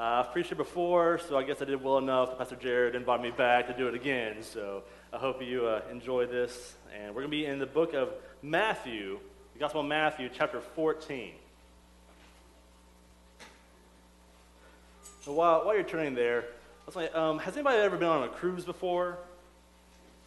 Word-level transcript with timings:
Uh, 0.00 0.24
I've 0.24 0.32
preached 0.32 0.50
it 0.50 0.56
before, 0.56 1.20
so 1.28 1.36
I 1.36 1.42
guess 1.42 1.60
I 1.60 1.66
did 1.66 1.84
well 1.84 1.98
enough 1.98 2.38
Pastor 2.38 2.56
Jared 2.56 2.94
invited 2.94 3.22
me 3.22 3.32
back 3.32 3.66
to 3.66 3.74
do 3.74 3.86
it 3.86 3.94
again. 3.94 4.42
So 4.42 4.82
I 5.12 5.18
hope 5.18 5.42
you 5.42 5.66
uh, 5.66 5.82
enjoy 5.90 6.24
this. 6.24 6.74
And 6.96 7.14
we're 7.14 7.20
going 7.20 7.30
to 7.30 7.36
be 7.36 7.44
in 7.44 7.58
the 7.58 7.66
book 7.66 7.92
of 7.92 8.08
Matthew, 8.40 9.18
the 9.52 9.58
Gospel 9.58 9.82
of 9.82 9.88
Matthew, 9.88 10.30
chapter 10.32 10.62
14. 10.62 11.32
So 15.20 15.34
while, 15.34 15.66
while 15.66 15.74
you're 15.74 15.84
turning 15.84 16.14
there, 16.14 16.44
I 16.44 16.86
was 16.86 16.96
like, 16.96 17.14
um, 17.14 17.38
has 17.38 17.52
anybody 17.52 17.76
ever 17.80 17.98
been 17.98 18.08
on 18.08 18.22
a 18.22 18.28
cruise 18.28 18.64
before? 18.64 19.18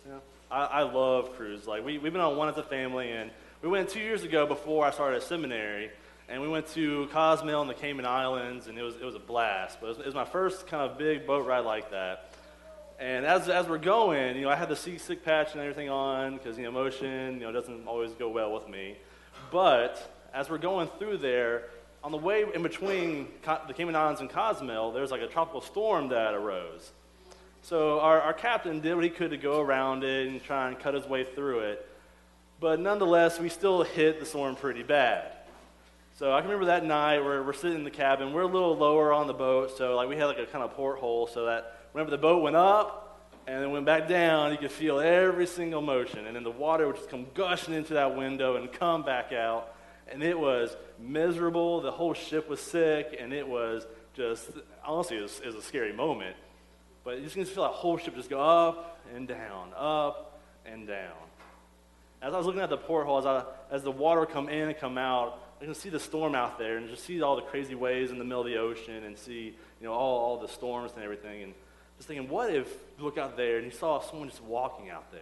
Yeah. 0.08 0.18
I, 0.52 0.66
I 0.66 0.82
love 0.84 1.36
cruises. 1.36 1.66
Like 1.66 1.84
we, 1.84 1.98
we've 1.98 2.14
been 2.14 2.22
on 2.22 2.38
one 2.38 2.48
as 2.48 2.58
a 2.58 2.64
family, 2.64 3.10
and 3.10 3.32
we 3.64 3.70
went 3.70 3.90
two 3.90 4.02
years 4.02 4.22
ago 4.22 4.46
before 4.46 4.86
I 4.86 4.92
started 4.92 5.24
seminary 5.24 5.90
and 6.30 6.42
we 6.42 6.48
went 6.48 6.68
to 6.70 7.08
Cozumel 7.12 7.62
and 7.62 7.70
the 7.70 7.76
Cayman 7.76 8.06
Islands, 8.06 8.68
and 8.68 8.78
it 8.78 8.82
was, 8.82 8.96
it 8.96 9.04
was 9.04 9.16
a 9.16 9.20
blast. 9.20 9.80
But 9.82 9.88
it 9.88 9.90
was, 9.90 10.00
it 10.00 10.06
was 10.06 10.16
my 10.16 10.26
first 10.26 10.68
kind 10.68 10.90
of 10.90 10.98
big 10.98 11.28
boat 11.28 11.46
ride 11.46 11.66
like 11.66 11.92
that. 11.92 12.34
And 13.00 13.26
as, 13.26 13.50
as 13.50 13.68
we're 13.68 13.80
going, 13.80 14.36
you 14.36 14.44
know, 14.44 14.50
I 14.50 14.56
had 14.56 14.70
the 14.70 14.76
seasick 14.76 15.26
patch 15.26 15.52
and 15.54 15.62
everything 15.62 15.90
on 15.90 16.38
because, 16.38 16.58
you 16.58 16.64
know, 16.64 16.72
motion, 16.72 17.34
you 17.34 17.42
know, 17.42 17.52
doesn't 17.52 17.86
always 17.88 18.12
go 18.12 18.30
well 18.30 18.54
with 18.54 18.70
me. 18.70 18.96
But 19.52 20.26
as 20.34 20.50
we're 20.50 20.58
going 20.58 20.88
through 21.00 21.18
there, 21.18 21.64
on 22.04 22.12
the 22.12 22.18
way 22.18 22.46
in 22.54 22.64
between 22.64 23.28
the 23.68 23.74
Cayman 23.74 23.96
Islands 23.96 24.22
and 24.22 24.30
Cozumel, 24.30 24.92
there's 24.92 25.12
like 25.12 25.22
a 25.22 25.28
tropical 25.28 25.62
storm 25.62 26.10
that 26.10 26.34
arose. 26.34 26.92
So 27.62 28.00
our, 28.02 28.20
our 28.22 28.34
captain 28.34 28.82
did 28.82 28.94
what 28.96 29.04
he 29.04 29.10
could 29.10 29.32
to 29.32 29.38
go 29.38 29.62
around 29.62 30.04
it 30.04 30.28
and 30.28 30.44
try 30.44 30.68
and 30.68 30.78
cut 30.78 30.94
his 30.94 31.06
way 31.06 31.24
through 31.24 31.60
it. 31.60 31.90
But 32.60 32.80
nonetheless, 32.80 33.40
we 33.40 33.50
still 33.50 33.84
hit 33.84 34.20
the 34.20 34.26
storm 34.26 34.56
pretty 34.56 34.84
bad. 34.84 35.32
So 36.16 36.32
I 36.32 36.42
can 36.42 36.50
remember 36.52 36.68
that 36.68 36.86
night 36.86 37.24
where 37.24 37.42
we're 37.42 37.54
sitting 37.54 37.80
in 37.80 37.84
the 37.84 37.90
cabin. 37.90 38.34
We're 38.34 38.44
a 38.44 38.48
little 38.48 38.78
lower 38.78 39.12
on 39.12 39.26
the 39.26 39.34
boat, 39.34 39.76
so 39.76 39.96
like 39.96 40.08
we 40.08 40.16
had 40.16 40.26
like 40.26 40.38
a 40.38 40.46
kind 40.46 40.64
of 40.64 40.76
porthole 40.76 41.26
so 41.26 41.46
that 41.46 41.80
whenever 41.92 42.12
the 42.12 42.20
boat 42.20 42.44
went 42.44 42.56
up 42.56 43.32
and 43.48 43.64
then 43.64 43.72
went 43.72 43.88
back 43.88 44.08
down, 44.08 44.52
you 44.52 44.60
could 44.60 44.72
feel 44.72 45.00
every 45.00 45.48
single 45.48 45.82
motion. 45.82 46.28
And 46.28 46.36
then 46.36 46.44
the 46.44 46.52
water 46.52 46.86
would 46.86 46.98
just 46.98 47.10
come 47.10 47.26
gushing 47.34 47.74
into 47.74 47.96
that 47.96 48.16
window 48.16 48.58
and 48.58 48.72
come 48.72 49.02
back 49.02 49.34
out. 49.34 49.76
And 50.08 50.22
it 50.22 50.38
was 50.38 50.78
miserable. 51.00 51.82
The 51.82 51.90
whole 51.90 52.14
ship 52.14 52.48
was 52.48 52.60
sick, 52.60 53.18
and 53.20 53.34
it 53.34 53.48
was 53.48 53.88
just, 54.14 54.52
honestly, 54.86 55.18
it 55.18 55.22
was, 55.22 55.40
it 55.40 55.48
was 55.48 55.56
a 55.56 55.62
scary 55.64 55.94
moment. 55.94 56.36
But 57.04 57.18
you 57.18 57.24
just 57.24 57.34
can 57.34 57.46
feel 57.46 57.64
that 57.64 57.70
whole 57.70 57.98
ship 57.98 58.16
just 58.16 58.30
go 58.30 58.40
up 58.40 59.02
and 59.16 59.28
down, 59.28 59.72
up 59.76 60.40
and 60.64 60.86
down. 60.88 61.12
As 62.22 62.36
I 62.36 62.38
was 62.38 62.46
looking 62.46 62.62
at 62.62 62.70
the 62.70 62.78
porthole, 62.78 63.18
as, 63.18 63.26
I, 63.26 63.46
as 63.72 63.82
the 63.82 63.92
water 63.92 64.28
come 64.28 64.48
in 64.48 64.70
and 64.70 64.78
come 64.78 65.00
out, 65.00 65.40
I 65.64 65.66
can 65.66 65.76
see 65.76 65.88
the 65.88 66.00
storm 66.00 66.36
out 66.36 66.60
there 66.60 66.76
and 66.76 66.90
just 66.90 67.06
see 67.06 67.22
all 67.22 67.38
the 67.38 67.42
crazy 67.42 67.74
waves 67.74 68.12
in 68.12 68.18
the 68.18 68.26
middle 68.26 68.42
of 68.42 68.48
the 68.48 68.58
ocean 68.58 69.06
and 69.06 69.18
see, 69.18 69.56
you 69.80 69.88
know, 69.88 69.94
all, 69.94 70.20
all 70.20 70.38
the 70.38 70.50
storms 70.50 70.92
and 70.94 71.02
everything. 71.02 71.42
And 71.42 71.54
just 71.96 72.10
thinking, 72.10 72.28
what 72.28 72.54
if 72.54 72.68
you 72.98 73.06
look 73.06 73.18
out 73.18 73.38
there 73.38 73.60
and 73.60 73.66
you 73.66 73.72
saw 73.72 74.02
someone 74.02 74.28
just 74.28 74.44
walking 74.44 74.90
out 74.90 75.10
there? 75.14 75.22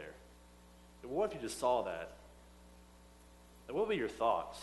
What 1.03 1.29
if 1.29 1.35
you 1.35 1.41
just 1.47 1.59
saw 1.59 1.83
that? 1.83 2.13
What 3.67 3.87
would 3.87 3.89
be 3.89 3.97
your 3.97 4.09
thoughts? 4.09 4.59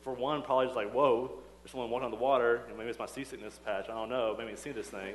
for 0.00 0.14
one, 0.14 0.40
probably 0.42 0.66
just 0.66 0.76
like, 0.76 0.92
whoa, 0.92 1.30
there's 1.62 1.70
someone 1.70 1.90
walking 1.90 2.06
on 2.06 2.10
the 2.10 2.16
water. 2.16 2.62
And 2.68 2.78
maybe 2.78 2.88
it's 2.88 2.98
my 2.98 3.04
seasickness 3.04 3.60
patch. 3.66 3.84
I 3.90 3.92
don't 3.92 4.08
know. 4.08 4.34
Maybe 4.38 4.56
see 4.56 4.72
this 4.72 4.88
thing. 4.88 5.14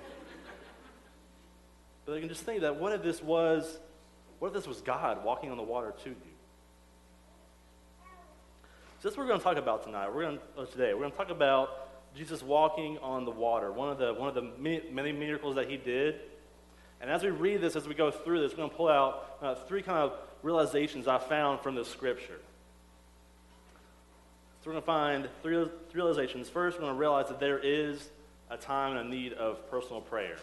but 2.05 2.17
I 2.17 2.19
can 2.19 2.29
just 2.29 2.43
think 2.43 2.61
that 2.61 2.75
what 2.75 2.93
if 2.93 3.01
this 3.01 3.23
was, 3.23 3.79
what 4.37 4.49
if 4.49 4.53
this 4.53 4.67
was 4.67 4.81
God 4.81 5.25
walking 5.25 5.49
on 5.49 5.57
the 5.57 5.63
water 5.63 5.91
to 6.03 6.09
you? 6.09 6.32
So 9.03 9.09
that's 9.09 9.17
what 9.17 9.23
we're 9.23 9.31
going 9.31 9.39
to 9.41 9.43
talk 9.43 9.57
about 9.57 9.83
tonight. 9.83 10.15
We're 10.15 10.21
going 10.21 10.39
to, 10.55 10.65
today. 10.71 10.93
We're 10.93 11.01
going 11.01 11.11
to 11.11 11.17
talk 11.17 11.29
about 11.29 11.89
Jesus 12.15 12.41
walking 12.41 12.97
on 12.99 13.25
the 13.25 13.31
water. 13.31 13.69
One 13.69 13.89
of 13.89 13.97
the 13.97 14.13
one 14.13 14.29
of 14.29 14.33
the 14.33 14.49
many, 14.57 14.81
many 14.93 15.11
miracles 15.11 15.55
that 15.55 15.69
he 15.69 15.75
did. 15.75 16.21
And 17.01 17.11
as 17.11 17.21
we 17.21 17.29
read 17.29 17.59
this, 17.59 17.75
as 17.75 17.85
we 17.85 17.95
go 17.95 18.11
through 18.11 18.39
this, 18.39 18.53
we're 18.53 18.59
going 18.59 18.69
to 18.69 18.75
pull 18.77 18.87
out 18.87 19.37
uh, 19.41 19.55
three 19.55 19.81
kind 19.81 19.97
of 19.97 20.13
realizations 20.41 21.05
I 21.09 21.17
found 21.17 21.59
from 21.59 21.75
the 21.75 21.83
scripture. 21.83 22.39
So 24.61 24.69
we're 24.69 24.71
going 24.71 24.83
to 24.83 24.85
find 24.85 25.29
three, 25.41 25.65
three 25.89 26.01
realizations. 26.01 26.47
First, 26.47 26.77
we're 26.77 26.83
going 26.83 26.95
to 26.95 26.99
realize 26.99 27.27
that 27.27 27.41
there 27.41 27.59
is 27.59 28.09
a 28.49 28.55
time 28.55 28.95
and 28.95 29.05
a 29.05 29.09
need 29.09 29.33
of 29.33 29.69
personal 29.69 29.99
prayer. 29.99 30.37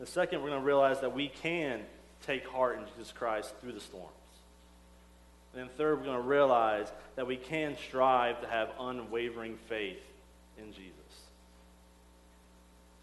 The 0.00 0.06
second, 0.06 0.42
we're 0.42 0.48
going 0.48 0.60
to 0.60 0.66
realize 0.66 1.02
that 1.02 1.14
we 1.14 1.28
can 1.28 1.82
take 2.26 2.48
heart 2.48 2.80
in 2.80 2.84
Jesus 2.86 3.12
Christ 3.12 3.54
through 3.60 3.74
the 3.74 3.80
storm. 3.80 4.10
And 5.52 5.62
then 5.62 5.68
third, 5.76 5.98
we're 5.98 6.04
going 6.04 6.22
to 6.22 6.28
realize 6.28 6.92
that 7.16 7.26
we 7.26 7.36
can 7.36 7.76
strive 7.76 8.40
to 8.40 8.48
have 8.48 8.70
unwavering 8.78 9.56
faith 9.68 9.98
in 10.58 10.72
Jesus. 10.72 10.94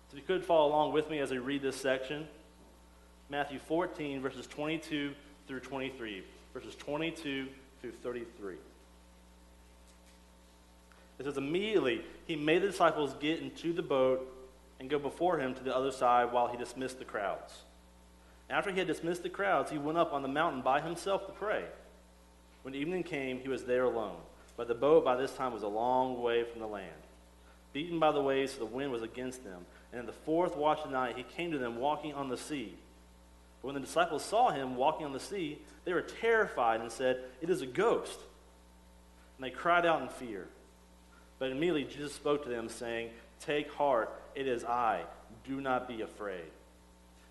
So 0.09 0.17
you 0.17 0.23
could 0.23 0.45
follow 0.45 0.69
along 0.69 0.93
with 0.93 1.09
me 1.09 1.19
as 1.19 1.31
we 1.31 1.39
read 1.39 1.61
this 1.61 1.75
section, 1.75 2.27
Matthew 3.29 3.59
14, 3.59 4.21
verses 4.21 4.47
22 4.47 5.13
through 5.47 5.59
23. 5.59 6.23
Verses 6.53 6.75
22 6.75 7.47
through 7.81 7.91
33. 7.91 8.55
It 11.19 11.25
says, 11.25 11.37
Immediately 11.37 12.03
he 12.25 12.35
made 12.35 12.61
the 12.61 12.67
disciples 12.67 13.13
get 13.19 13.39
into 13.39 13.73
the 13.73 13.81
boat 13.81 14.33
and 14.79 14.89
go 14.89 14.99
before 14.99 15.39
him 15.39 15.53
to 15.55 15.63
the 15.63 15.75
other 15.75 15.91
side 15.91 16.31
while 16.31 16.47
he 16.47 16.57
dismissed 16.57 16.99
the 16.99 17.05
crowds. 17.05 17.53
After 18.49 18.71
he 18.71 18.77
had 18.77 18.87
dismissed 18.87 19.23
the 19.23 19.29
crowds, 19.29 19.71
he 19.71 19.77
went 19.77 19.97
up 19.97 20.13
on 20.13 20.21
the 20.21 20.27
mountain 20.27 20.61
by 20.61 20.79
himself 20.79 21.25
to 21.25 21.33
pray. 21.33 21.65
When 22.63 22.75
evening 22.75 23.03
came, 23.03 23.39
he 23.39 23.49
was 23.49 23.63
there 23.63 23.83
alone. 23.83 24.17
But 24.55 24.67
the 24.67 24.75
boat 24.75 25.05
by 25.05 25.15
this 25.15 25.33
time 25.33 25.53
was 25.53 25.63
a 25.63 25.67
long 25.67 26.21
way 26.21 26.43
from 26.43 26.59
the 26.59 26.67
land. 26.67 26.91
Beaten 27.73 27.99
by 27.99 28.11
the 28.11 28.21
waves, 28.21 28.53
so 28.53 28.59
the 28.59 28.65
wind 28.65 28.91
was 28.91 29.03
against 29.03 29.43
them. 29.43 29.65
And 29.91 29.99
in 29.99 30.05
the 30.05 30.11
fourth 30.11 30.55
watch 30.55 30.79
of 30.79 30.89
the 30.89 30.97
night, 30.97 31.15
he 31.15 31.23
came 31.23 31.51
to 31.51 31.57
them 31.57 31.77
walking 31.77 32.13
on 32.13 32.29
the 32.29 32.37
sea. 32.37 32.75
But 33.61 33.67
when 33.67 33.75
the 33.75 33.81
disciples 33.81 34.23
saw 34.23 34.49
him 34.51 34.75
walking 34.75 35.05
on 35.05 35.13
the 35.13 35.19
sea, 35.19 35.59
they 35.85 35.93
were 35.93 36.01
terrified 36.01 36.81
and 36.81 36.91
said, 36.91 37.19
It 37.41 37.49
is 37.49 37.61
a 37.61 37.67
ghost. 37.67 38.19
And 39.37 39.45
they 39.45 39.51
cried 39.51 39.85
out 39.85 40.01
in 40.01 40.09
fear. 40.09 40.47
But 41.39 41.51
immediately 41.51 41.83
Jesus 41.83 42.13
spoke 42.13 42.43
to 42.43 42.49
them, 42.49 42.69
saying, 42.69 43.11
Take 43.39 43.71
heart, 43.73 44.09
it 44.35 44.47
is 44.47 44.63
I. 44.63 45.03
Do 45.45 45.61
not 45.61 45.87
be 45.87 46.01
afraid. 46.01 46.51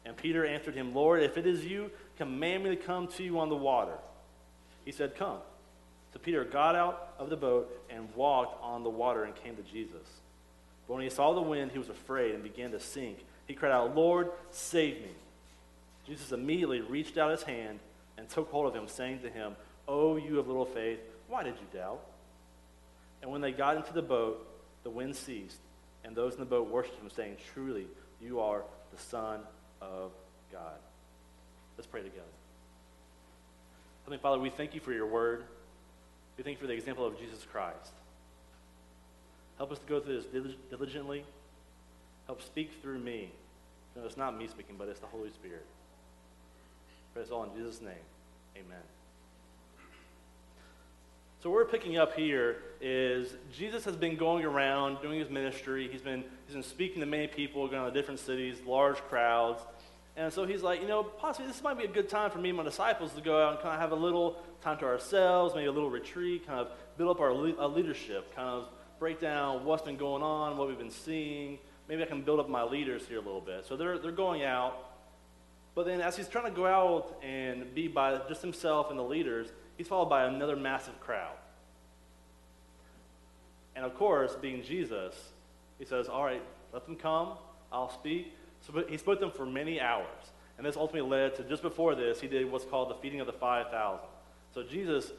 And 0.05 0.17
Peter 0.17 0.47
answered 0.47 0.77
him, 0.77 0.95
Lord, 0.95 1.23
if 1.23 1.37
it 1.37 1.47
is 1.47 1.65
you, 1.65 1.91
command 2.17 2.63
me 2.63 2.71
to 2.71 2.77
come 2.77 3.09
to 3.09 3.25
you 3.25 3.41
on 3.41 3.49
the 3.49 3.57
water. 3.57 3.99
He 4.87 4.93
said, 4.93 5.17
Come. 5.17 5.39
So 6.15 6.19
Peter 6.19 6.45
got 6.45 6.75
out 6.75 7.15
of 7.19 7.29
the 7.29 7.37
boat 7.37 7.71
and 7.91 8.09
walked 8.15 8.63
on 8.63 8.83
the 8.83 8.89
water 8.89 9.25
and 9.25 9.35
came 9.35 9.57
to 9.57 9.63
Jesus. 9.63 10.07
But 10.89 10.95
when 10.95 11.03
he 11.03 11.11
saw 11.11 11.35
the 11.35 11.43
wind, 11.43 11.73
he 11.73 11.79
was 11.79 11.91
afraid 11.91 12.35
and 12.35 12.43
began 12.43 12.71
to 12.71 12.81
sink. 12.81 13.19
He 13.47 13.53
cried 13.53 13.73
out, 13.73 13.95
Lord, 13.95 14.31
save 14.51 15.03
me. 15.03 15.11
Jesus 16.07 16.33
immediately 16.33 16.81
reached 16.81 17.19
out 17.19 17.33
his 17.33 17.43
hand 17.43 17.81
and 18.17 18.29
took 18.29 18.51
hold 18.51 18.67
of 18.67 18.75
him, 18.75 18.89
saying 18.89 19.21
to 19.21 19.29
him, 19.29 19.57
Oh, 19.87 20.17
you 20.17 20.39
of 20.39 20.47
little 20.47 20.65
faith, 20.65 21.01
why 21.29 21.43
did 21.43 21.55
you 21.55 21.79
doubt? 21.79 22.01
And 23.21 23.31
when 23.31 23.41
they 23.41 23.53
got 23.53 23.77
into 23.77 23.93
the 23.93 24.03
boat, 24.03 24.47
the 24.85 24.91
wind 24.91 25.17
ceased, 25.17 25.59
and 26.05 26.15
those 26.15 26.35
in 26.35 26.41
the 26.41 26.47
boat 26.47 26.71
worshipped 26.71 27.03
him, 27.03 27.11
saying, 27.11 27.37
Truly, 27.53 27.87
you 28.23 28.41
are 28.41 28.63
the 28.95 29.03
Son 29.03 29.41
of 29.83 30.13
God. 30.53 30.77
Let's 31.77 31.89
pray 31.89 32.03
together. 32.03 32.23
Heavenly 34.06 34.22
Father, 34.22 34.39
we 34.39 34.50
thank 34.50 34.72
you 34.72 34.81
for 34.81 34.93
your 34.93 35.09
word. 35.09 35.43
We 36.39 36.44
thank 36.44 36.59
you 36.59 36.61
for 36.61 36.69
the 36.69 36.75
example 36.75 37.05
of 37.05 37.19
Jesus 37.19 37.44
Christ. 37.50 37.91
Help 39.59 39.72
us 39.72 39.81
to 39.81 39.87
go 39.87 39.99
through 39.99 40.22
this 40.33 40.55
diligently. 40.71 41.25
Help 42.27 42.41
speak 42.41 42.71
through 42.81 43.00
me. 43.00 43.33
No, 43.97 44.05
it's 44.05 44.16
not 44.16 44.39
me 44.39 44.47
speaking, 44.47 44.77
but 44.78 44.87
it's 44.87 45.00
the 45.00 45.09
Holy 45.09 45.31
Spirit. 45.31 45.66
Pray 47.15 47.25
this 47.25 47.33
all 47.33 47.43
in 47.43 47.50
Jesus' 47.59 47.81
name. 47.81 47.95
Amen. 48.56 48.78
So 51.43 51.50
what 51.50 51.56
we're 51.56 51.65
picking 51.65 51.99
up 51.99 52.15
here 52.15 52.59
is 52.81 53.34
Jesus 53.53 53.84
has 53.87 53.97
been 53.97 54.15
going 54.15 54.45
around 54.45 55.03
doing 55.03 55.19
his 55.19 55.31
ministry. 55.31 55.89
He's 55.91 56.03
been, 56.03 56.22
he's 56.47 56.54
been 56.54 56.63
speaking 56.63 57.01
to 57.01 57.07
many 57.07 57.27
people, 57.27 57.66
going 57.66 57.92
to 57.92 58.01
different 58.01 58.21
cities, 58.21 58.59
large 58.65 58.98
crowds. 59.09 59.63
And 60.16 60.33
so 60.33 60.47
he's 60.47 60.63
like, 60.63 60.80
you 60.80 60.89
know, 60.89 61.03
possibly 61.03 61.47
this 61.47 61.63
might 61.63 61.77
be 61.77 61.84
a 61.84 61.89
good 61.89 62.09
time 62.09 62.30
for 62.30 62.39
me 62.39 62.48
and 62.48 62.57
my 62.57 62.65
disciples 62.65 63.13
to 63.13 63.21
go 63.21 63.42
out 63.42 63.53
and 63.53 63.60
kind 63.60 63.74
of 63.74 63.80
have 63.80 63.92
a 63.92 64.03
little 64.03 64.39
time 64.63 64.78
to 64.78 64.86
ourselves, 64.86 65.54
maybe 65.54 65.66
a 65.66 65.72
little 65.72 65.91
retreat, 65.91 66.47
kind 66.47 66.59
of 66.59 66.68
build 66.97 67.10
up 67.10 67.21
our 67.21 67.34
le- 67.34 67.59
uh, 67.59 67.68
leadership, 67.68 68.34
kind 68.34 68.48
of 68.48 68.68
break 68.98 69.21
down 69.21 69.65
what's 69.65 69.83
been 69.83 69.98
going 69.98 70.22
on, 70.22 70.57
what 70.57 70.68
we've 70.68 70.78
been 70.78 70.91
seeing. 70.91 71.59
Maybe 71.86 72.03
I 72.03 72.07
can 72.07 72.22
build 72.22 72.41
up 72.41 72.48
my 72.48 72.63
leaders 72.63 73.07
here 73.07 73.18
a 73.18 73.21
little 73.21 73.42
bit. 73.42 73.66
So 73.66 73.77
they're, 73.77 73.98
they're 73.98 74.10
going 74.10 74.42
out. 74.42 74.78
But 75.74 75.84
then 75.84 76.01
as 76.01 76.16
he's 76.16 76.28
trying 76.28 76.47
to 76.47 76.51
go 76.51 76.65
out 76.65 77.22
and 77.22 77.74
be 77.74 77.86
by 77.86 78.19
just 78.27 78.41
himself 78.41 78.89
and 78.89 78.98
the 78.98 79.04
leaders, 79.04 79.48
he's 79.77 79.86
followed 79.86 80.09
by 80.09 80.24
another 80.24 80.57
massive 80.57 80.98
crowd. 81.01 81.36
And 83.74 83.84
of 83.84 83.95
course, 83.95 84.34
being 84.34 84.62
Jesus, 84.62 85.15
he 85.78 85.84
says, 85.84 86.09
All 86.09 86.24
right, 86.24 86.42
let 86.72 86.86
them 86.86 86.97
come, 86.97 87.33
I'll 87.71 87.91
speak. 87.91 88.34
So 88.66 88.84
he 88.89 88.97
spoke 88.97 89.21
to 89.21 89.27
them 89.27 89.34
for 89.34 89.47
many 89.47 89.80
hours. 89.80 90.07
And 90.59 90.66
this 90.66 90.77
ultimately 90.77 91.09
led 91.09 91.36
to 91.36 91.45
just 91.45 91.63
before 91.63 91.95
this, 91.95 92.21
he 92.21 92.28
did 92.28 92.51
what's 92.51 92.65
called 92.65 92.91
the 92.91 92.95
feeding 92.95 93.21
of 93.21 93.27
the 93.27 93.33
5,000. 93.33 94.01
So 94.54 94.63
Jesus, 94.63 95.13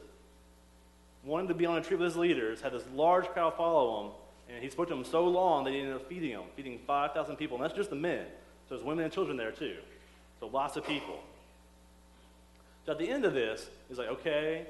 wanted 1.24 1.48
to 1.48 1.54
be 1.54 1.66
on 1.66 1.78
a 1.78 1.80
trip 1.80 2.00
with 2.00 2.08
his 2.08 2.16
leaders, 2.16 2.60
had 2.60 2.72
this 2.72 2.84
large 2.94 3.26
crowd 3.26 3.54
follow 3.56 4.06
him, 4.06 4.12
And 4.50 4.62
he 4.62 4.70
spoke 4.70 4.88
to 4.88 4.94
them 4.94 5.04
so 5.04 5.26
long 5.26 5.64
that 5.64 5.72
he 5.72 5.80
ended 5.80 5.94
up 5.94 6.08
feeding 6.08 6.32
them, 6.32 6.44
feeding 6.56 6.78
5,000 6.86 7.36
people. 7.36 7.56
And 7.56 7.64
that's 7.64 7.76
just 7.76 7.90
the 7.90 7.96
men. 7.96 8.24
So 8.68 8.74
there's 8.74 8.82
women 8.84 9.04
and 9.04 9.12
children 9.12 9.36
there 9.36 9.52
too. 9.52 9.76
So 10.40 10.46
lots 10.46 10.76
of 10.76 10.86
people. 10.86 11.20
So 12.86 12.92
at 12.92 12.98
the 12.98 13.08
end 13.08 13.24
of 13.24 13.34
this, 13.34 13.68
he's 13.88 13.98
like, 13.98 14.08
okay, 14.08 14.66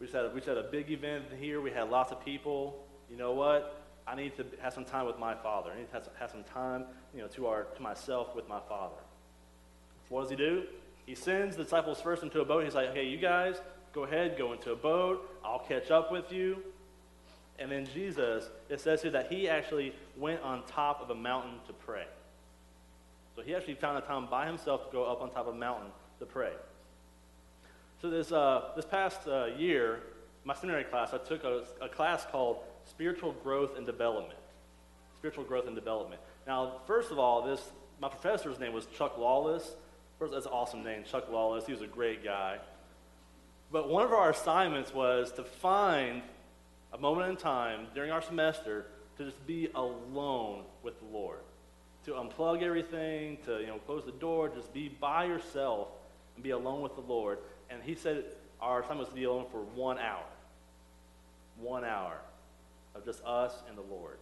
we 0.00 0.06
just, 0.06 0.16
had 0.16 0.32
we 0.32 0.40
just 0.40 0.48
had 0.48 0.58
a 0.58 0.62
big 0.62 0.90
event 0.90 1.26
here. 1.38 1.60
We 1.60 1.70
had 1.70 1.90
lots 1.90 2.10
of 2.10 2.24
people. 2.24 2.82
You 3.10 3.16
know 3.16 3.32
what? 3.32 3.83
I 4.06 4.14
need 4.14 4.36
to 4.36 4.44
have 4.60 4.74
some 4.74 4.84
time 4.84 5.06
with 5.06 5.18
my 5.18 5.34
father. 5.34 5.70
I 5.72 5.78
need 5.78 5.90
to 5.90 6.02
have 6.18 6.30
some, 6.30 6.44
time, 6.44 6.84
you 7.14 7.22
know, 7.22 7.28
to, 7.28 7.46
our, 7.46 7.64
to 7.64 7.82
myself 7.82 8.34
with 8.34 8.48
my 8.48 8.60
father. 8.68 8.96
What 10.10 10.22
does 10.22 10.30
he 10.30 10.36
do? 10.36 10.64
He 11.06 11.14
sends 11.14 11.56
the 11.56 11.64
disciples 11.64 12.00
first 12.00 12.22
into 12.22 12.40
a 12.40 12.44
boat. 12.44 12.64
He's 12.64 12.74
like, 12.74 12.90
okay, 12.90 13.04
you 13.04 13.16
guys, 13.16 13.56
go 13.92 14.04
ahead, 14.04 14.36
go 14.36 14.52
into 14.52 14.72
a 14.72 14.76
boat. 14.76 15.38
I'll 15.44 15.58
catch 15.58 15.90
up 15.90 16.12
with 16.12 16.32
you. 16.32 16.58
And 17.58 17.70
then 17.70 17.86
Jesus, 17.94 18.48
it 18.68 18.80
says 18.80 19.02
here 19.02 19.12
that 19.12 19.30
he 19.30 19.48
actually 19.48 19.94
went 20.16 20.42
on 20.42 20.64
top 20.66 21.00
of 21.00 21.10
a 21.10 21.14
mountain 21.14 21.60
to 21.66 21.72
pray. 21.72 22.04
So 23.36 23.42
he 23.42 23.54
actually 23.54 23.74
found 23.74 23.98
a 23.98 24.00
time 24.00 24.26
by 24.30 24.46
himself 24.46 24.86
to 24.86 24.92
go 24.92 25.04
up 25.04 25.22
on 25.22 25.30
top 25.30 25.46
of 25.46 25.54
a 25.54 25.58
mountain 25.58 25.90
to 26.18 26.26
pray. 26.26 26.52
So 28.00 28.10
this, 28.10 28.32
uh, 28.32 28.72
this 28.76 28.84
past 28.84 29.26
uh, 29.26 29.46
year, 29.56 30.00
my 30.44 30.54
seminary 30.54 30.84
class, 30.84 31.14
I 31.14 31.18
took 31.18 31.44
a, 31.44 31.64
a 31.80 31.88
class 31.88 32.26
called 32.30 32.58
Spiritual 32.88 33.32
Growth 33.42 33.76
and 33.76 33.86
Development. 33.86 34.38
Spiritual 35.16 35.44
Growth 35.44 35.66
and 35.66 35.74
Development. 35.74 36.20
Now, 36.46 36.80
first 36.86 37.10
of 37.10 37.18
all, 37.18 37.42
this 37.42 37.60
my 38.00 38.08
professor's 38.08 38.58
name 38.58 38.72
was 38.72 38.86
Chuck 38.86 39.16
Lawless. 39.18 39.76
First, 40.18 40.32
that's 40.32 40.46
an 40.46 40.52
awesome 40.52 40.84
name, 40.84 41.04
Chuck 41.10 41.30
Lawless. 41.30 41.66
He 41.66 41.72
was 41.72 41.82
a 41.82 41.86
great 41.86 42.24
guy. 42.24 42.58
But 43.72 43.88
one 43.88 44.04
of 44.04 44.12
our 44.12 44.30
assignments 44.30 44.92
was 44.92 45.32
to 45.32 45.44
find 45.44 46.22
a 46.92 46.98
moment 46.98 47.30
in 47.30 47.36
time 47.36 47.86
during 47.94 48.10
our 48.10 48.22
semester 48.22 48.86
to 49.16 49.24
just 49.24 49.46
be 49.46 49.68
alone 49.74 50.64
with 50.82 50.98
the 50.98 51.06
Lord, 51.06 51.38
to 52.04 52.12
unplug 52.12 52.62
everything, 52.62 53.38
to 53.46 53.60
you 53.60 53.68
know 53.68 53.78
close 53.78 54.04
the 54.04 54.12
door, 54.12 54.48
just 54.48 54.72
be 54.72 54.88
by 54.88 55.24
yourself 55.24 55.88
and 56.34 56.42
be 56.42 56.50
alone 56.50 56.82
with 56.82 56.94
the 56.94 57.02
Lord. 57.02 57.38
And 57.70 57.82
he 57.82 57.94
said 57.94 58.24
our 58.60 58.80
assignment 58.80 59.00
was 59.00 59.08
to 59.08 59.14
be 59.14 59.24
alone 59.24 59.46
for 59.50 59.60
one 59.60 59.98
hour, 59.98 60.26
one 61.58 61.84
hour 61.84 62.18
of 62.94 63.04
just 63.04 63.24
us 63.24 63.62
and 63.68 63.76
the 63.76 63.82
Lord. 63.82 64.18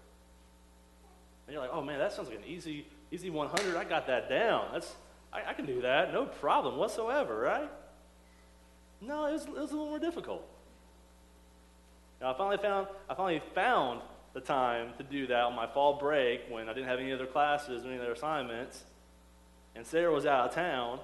And 1.47 1.55
you're 1.55 1.63
like, 1.63 1.73
oh 1.73 1.83
man, 1.83 1.99
that 1.99 2.13
sounds 2.13 2.29
like 2.29 2.39
an 2.39 2.45
easy, 2.47 2.87
easy 3.11 3.31
100. 3.31 3.77
I 3.77 3.85
got 3.85 4.07
that 4.07 4.29
down. 4.29 4.69
That's 4.73 4.95
I, 5.33 5.51
I 5.51 5.55
can 5.55 5.67
do 5.67 5.81
that, 5.83 6.13
no 6.13 6.27
problem 6.27 6.77
whatsoever, 6.77 7.39
right? 7.39 7.71
No, 9.01 9.27
it 9.27 9.33
was, 9.33 9.45
it 9.47 9.55
was 9.55 9.71
a 9.71 9.75
little 9.75 9.89
more 9.89 9.99
difficult. 9.99 10.47
Now, 12.21 12.33
I 12.33 12.37
finally 12.37 12.59
found, 12.59 12.87
I 13.09 13.15
finally 13.15 13.43
found 13.55 14.03
the 14.35 14.41
time 14.41 14.93
to 14.99 15.03
do 15.03 15.27
that 15.27 15.41
on 15.41 15.57
my 15.57 15.67
fall 15.67 15.99
break 15.99 16.43
when 16.49 16.69
I 16.69 16.73
didn't 16.73 16.89
have 16.89 17.01
any 17.01 17.13
other 17.13 17.27
classes 17.27 17.85
or 17.85 17.89
any 17.89 17.99
other 17.99 18.13
assignments, 18.13 18.85
and 19.75 19.87
Sarah 19.87 20.13
was 20.13 20.27
out 20.27 20.51
of 20.51 20.55
town. 20.55 21.01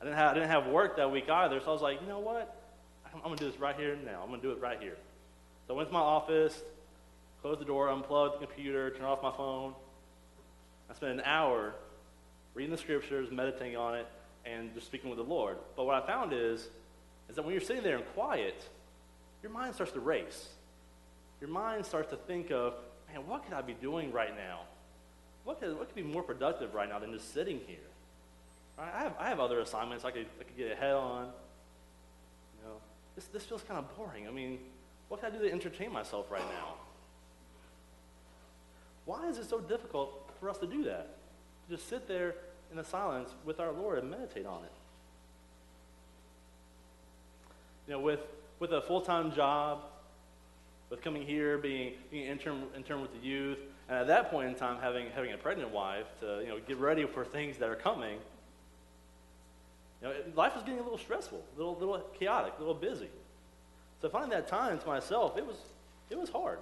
I 0.00 0.04
didn't 0.04 0.16
have, 0.16 0.30
I 0.30 0.34
didn't 0.34 0.50
have 0.50 0.66
work 0.68 0.96
that 0.96 1.10
week 1.10 1.28
either, 1.28 1.60
so 1.60 1.66
I 1.70 1.72
was 1.72 1.82
like, 1.82 2.00
you 2.00 2.06
know 2.06 2.20
what? 2.20 2.56
I'm, 3.06 3.16
I'm 3.16 3.22
going 3.24 3.36
to 3.36 3.44
do 3.44 3.50
this 3.50 3.60
right 3.60 3.76
here 3.76 3.92
and 3.92 4.04
now. 4.04 4.20
I'm 4.22 4.28
going 4.28 4.40
to 4.40 4.46
do 4.46 4.52
it 4.52 4.60
right 4.60 4.80
here. 4.80 4.96
So 5.66 5.74
I 5.74 5.76
went 5.76 5.88
to 5.88 5.92
my 5.94 6.00
office, 6.00 6.62
closed 7.42 7.60
the 7.60 7.64
door, 7.64 7.88
unplugged 7.88 8.40
the 8.40 8.46
computer, 8.46 8.90
turned 8.90 9.04
off 9.04 9.22
my 9.22 9.32
phone. 9.32 9.74
I 10.90 10.94
spent 10.94 11.12
an 11.12 11.22
hour 11.24 11.74
reading 12.54 12.70
the 12.70 12.78
scriptures, 12.78 13.30
meditating 13.30 13.76
on 13.76 13.96
it, 13.96 14.06
and 14.44 14.74
just 14.74 14.86
speaking 14.86 15.10
with 15.10 15.18
the 15.18 15.24
Lord. 15.24 15.56
But 15.76 15.84
what 15.84 16.02
I 16.02 16.06
found 16.06 16.32
is, 16.32 16.68
is 17.28 17.36
that 17.36 17.42
when 17.42 17.52
you're 17.52 17.62
sitting 17.62 17.82
there 17.82 17.96
in 17.96 18.04
quiet, 18.14 18.62
your 19.42 19.50
mind 19.50 19.74
starts 19.74 19.92
to 19.92 20.00
race. 20.00 20.48
Your 21.40 21.50
mind 21.50 21.84
starts 21.84 22.10
to 22.10 22.16
think 22.16 22.50
of, 22.50 22.74
man, 23.12 23.26
what 23.26 23.44
could 23.44 23.54
I 23.54 23.62
be 23.62 23.74
doing 23.74 24.12
right 24.12 24.34
now? 24.36 24.60
What 25.44 25.60
could, 25.60 25.76
what 25.78 25.88
could 25.88 25.96
be 25.96 26.02
more 26.02 26.22
productive 26.22 26.74
right 26.74 26.88
now 26.88 26.98
than 26.98 27.12
just 27.12 27.32
sitting 27.32 27.60
here? 27.66 27.76
Right? 28.78 28.90
I, 28.94 29.02
have, 29.02 29.14
I 29.18 29.28
have 29.28 29.40
other 29.40 29.60
assignments 29.60 30.04
I 30.04 30.10
could, 30.10 30.26
I 30.40 30.44
could 30.44 30.56
get 30.56 30.72
ahead 30.72 30.94
on. 30.94 31.26
You 31.26 32.68
know, 32.68 32.76
this, 33.14 33.26
this 33.26 33.44
feels 33.44 33.62
kind 33.62 33.78
of 33.78 33.96
boring. 33.96 34.26
I 34.26 34.30
mean, 34.30 34.58
what 35.08 35.20
can 35.20 35.32
I 35.32 35.36
do 35.36 35.42
to 35.42 35.52
entertain 35.52 35.92
myself 35.92 36.30
right 36.30 36.48
now? 36.48 36.74
Why 39.04 39.28
is 39.28 39.38
it 39.38 39.48
so 39.48 39.60
difficult 39.60 40.30
for 40.40 40.48
us 40.48 40.58
to 40.58 40.66
do 40.66 40.84
that? 40.84 41.16
To 41.68 41.76
just 41.76 41.88
sit 41.88 42.08
there 42.08 42.34
in 42.70 42.76
the 42.76 42.84
silence 42.84 43.30
with 43.44 43.60
our 43.60 43.72
Lord 43.72 43.98
and 43.98 44.10
meditate 44.10 44.46
on 44.46 44.64
it. 44.64 44.72
You 47.86 47.94
know, 47.94 48.00
with, 48.00 48.20
with 48.60 48.72
a 48.72 48.80
full 48.80 49.02
time 49.02 49.32
job, 49.32 49.82
with 50.90 51.02
coming 51.02 51.22
here, 51.22 51.58
being, 51.58 51.94
being 52.10 52.26
intern, 52.26 52.64
intern 52.76 53.02
with 53.02 53.12
the 53.12 53.26
youth, 53.26 53.58
and 53.88 53.98
at 53.98 54.06
that 54.06 54.30
point 54.30 54.48
in 54.48 54.54
time, 54.54 54.80
having, 54.80 55.08
having 55.14 55.32
a 55.32 55.36
pregnant 55.36 55.70
wife 55.70 56.06
to 56.20 56.40
you 56.40 56.48
know, 56.48 56.58
get 56.66 56.78
ready 56.78 57.04
for 57.06 57.24
things 57.24 57.58
that 57.58 57.68
are 57.68 57.76
coming, 57.76 58.18
you 60.00 60.08
know, 60.08 60.14
life 60.34 60.56
is 60.56 60.62
getting 60.62 60.80
a 60.80 60.82
little 60.82 60.98
stressful, 60.98 61.42
a 61.54 61.58
little, 61.58 61.74
little 61.74 61.98
chaotic, 62.18 62.54
a 62.56 62.60
little 62.60 62.74
busy. 62.74 63.08
So 64.04 64.10
finding 64.10 64.32
that 64.32 64.48
time 64.48 64.78
to 64.78 64.86
myself, 64.86 65.38
it 65.38 65.46
was, 65.46 65.56
it 66.10 66.20
was 66.20 66.28
hard. 66.28 66.58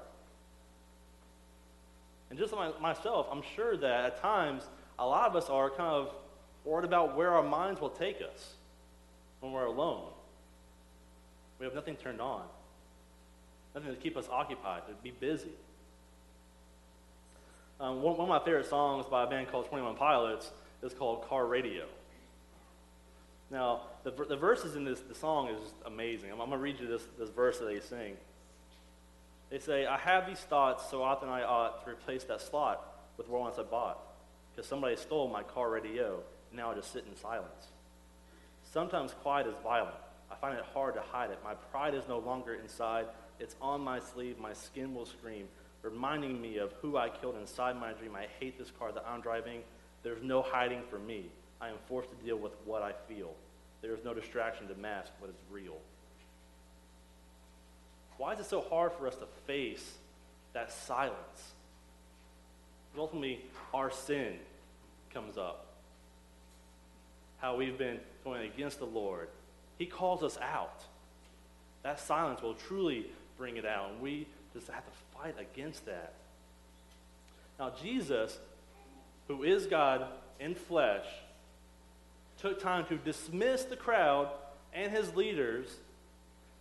And 2.30 2.38
just 2.38 2.52
like 2.52 2.80
myself, 2.80 3.26
I'm 3.32 3.42
sure 3.56 3.76
that 3.78 4.04
at 4.04 4.22
times 4.22 4.62
a 4.96 5.04
lot 5.04 5.28
of 5.28 5.34
us 5.34 5.50
are 5.50 5.68
kind 5.68 5.92
of 5.92 6.14
worried 6.64 6.84
about 6.84 7.16
where 7.16 7.32
our 7.32 7.42
minds 7.42 7.80
will 7.80 7.90
take 7.90 8.18
us 8.18 8.54
when 9.40 9.50
we're 9.50 9.64
alone. 9.64 10.04
We 11.58 11.66
have 11.66 11.74
nothing 11.74 11.96
turned 11.96 12.20
on, 12.20 12.44
nothing 13.74 13.90
to 13.90 13.96
keep 13.96 14.16
us 14.16 14.28
occupied, 14.30 14.82
to 14.86 14.94
be 15.02 15.10
busy. 15.10 15.50
Um, 17.80 18.02
one, 18.02 18.18
one, 18.18 18.20
of 18.20 18.28
my 18.28 18.44
favorite 18.44 18.66
songs 18.66 19.04
by 19.10 19.24
a 19.24 19.26
band 19.26 19.48
called 19.48 19.66
21 19.66 19.96
Pilots 19.96 20.52
is 20.80 20.94
called 20.94 21.28
Car 21.28 21.44
Radio. 21.46 21.86
Now, 23.52 23.82
the, 24.02 24.10
the 24.10 24.36
verses 24.36 24.76
in 24.76 24.84
this 24.84 25.00
the 25.00 25.14
song 25.14 25.48
is 25.48 25.74
amazing. 25.84 26.32
I'm, 26.32 26.40
I'm 26.40 26.48
going 26.48 26.58
to 26.58 26.62
read 26.62 26.80
you 26.80 26.88
this, 26.88 27.06
this 27.18 27.28
verse 27.28 27.58
that 27.58 27.66
they 27.66 27.80
sing. 27.80 28.16
They 29.50 29.58
say, 29.58 29.84
I 29.84 29.98
have 29.98 30.26
these 30.26 30.40
thoughts 30.40 30.90
so 30.90 31.02
often 31.02 31.28
I 31.28 31.42
ought 31.42 31.84
to 31.84 31.90
replace 31.90 32.24
that 32.24 32.40
slot 32.40 32.82
with 33.18 33.28
once 33.28 33.58
I 33.58 33.62
bought 33.62 33.98
because 34.50 34.66
somebody 34.66 34.96
stole 34.96 35.28
my 35.28 35.42
car 35.42 35.70
radio, 35.70 36.20
and 36.50 36.56
now 36.56 36.70
I 36.70 36.74
just 36.74 36.92
sit 36.92 37.04
in 37.08 37.14
silence. 37.14 37.68
Sometimes 38.72 39.12
quiet 39.12 39.46
is 39.46 39.54
violent. 39.62 39.96
I 40.30 40.34
find 40.36 40.56
it 40.56 40.64
hard 40.72 40.94
to 40.94 41.02
hide 41.02 41.30
it. 41.30 41.38
My 41.44 41.52
pride 41.54 41.94
is 41.94 42.04
no 42.08 42.18
longer 42.18 42.54
inside. 42.54 43.04
It's 43.38 43.54
on 43.60 43.82
my 43.82 43.98
sleeve. 43.98 44.38
My 44.38 44.54
skin 44.54 44.94
will 44.94 45.04
scream, 45.04 45.46
reminding 45.82 46.40
me 46.40 46.56
of 46.56 46.72
who 46.80 46.96
I 46.96 47.10
killed 47.10 47.36
inside 47.36 47.78
my 47.78 47.92
dream. 47.92 48.16
I 48.16 48.28
hate 48.40 48.58
this 48.58 48.70
car 48.78 48.92
that 48.92 49.04
I'm 49.06 49.20
driving. 49.20 49.60
There's 50.02 50.22
no 50.22 50.40
hiding 50.40 50.82
for 50.88 50.98
me. 50.98 51.26
I 51.62 51.68
am 51.68 51.76
forced 51.88 52.10
to 52.10 52.16
deal 52.26 52.36
with 52.36 52.52
what 52.64 52.82
I 52.82 52.92
feel. 53.08 53.32
There 53.82 53.94
is 53.94 54.04
no 54.04 54.12
distraction 54.12 54.66
to 54.66 54.74
mask 54.74 55.12
what 55.20 55.30
is 55.30 55.36
real. 55.50 55.76
Why 58.18 58.32
is 58.32 58.40
it 58.40 58.46
so 58.46 58.60
hard 58.60 58.92
for 58.92 59.06
us 59.06 59.14
to 59.16 59.26
face 59.46 59.92
that 60.52 60.72
silence? 60.72 61.52
ultimately, 62.98 63.40
our 63.72 63.90
sin 63.90 64.34
comes 65.14 65.38
up. 65.38 65.66
How 67.38 67.56
we've 67.56 67.78
been 67.78 68.00
going 68.22 68.42
against 68.42 68.80
the 68.80 68.84
Lord. 68.84 69.28
He 69.78 69.86
calls 69.86 70.22
us 70.22 70.36
out. 70.42 70.84
That 71.84 71.98
silence 71.98 72.42
will 72.42 72.54
truly 72.54 73.06
bring 73.38 73.56
it 73.56 73.64
out, 73.64 73.92
and 73.92 74.02
we 74.02 74.26
just 74.52 74.68
have 74.68 74.84
to 74.84 74.92
fight 75.16 75.36
against 75.38 75.86
that. 75.86 76.12
Now, 77.58 77.72
Jesus, 77.82 78.38
who 79.26 79.42
is 79.42 79.66
God 79.66 80.06
in 80.38 80.54
flesh, 80.54 81.06
took 82.42 82.60
time 82.60 82.84
to 82.86 82.96
dismiss 82.96 83.62
the 83.64 83.76
crowd 83.76 84.28
and 84.74 84.92
his 84.92 85.14
leaders, 85.16 85.76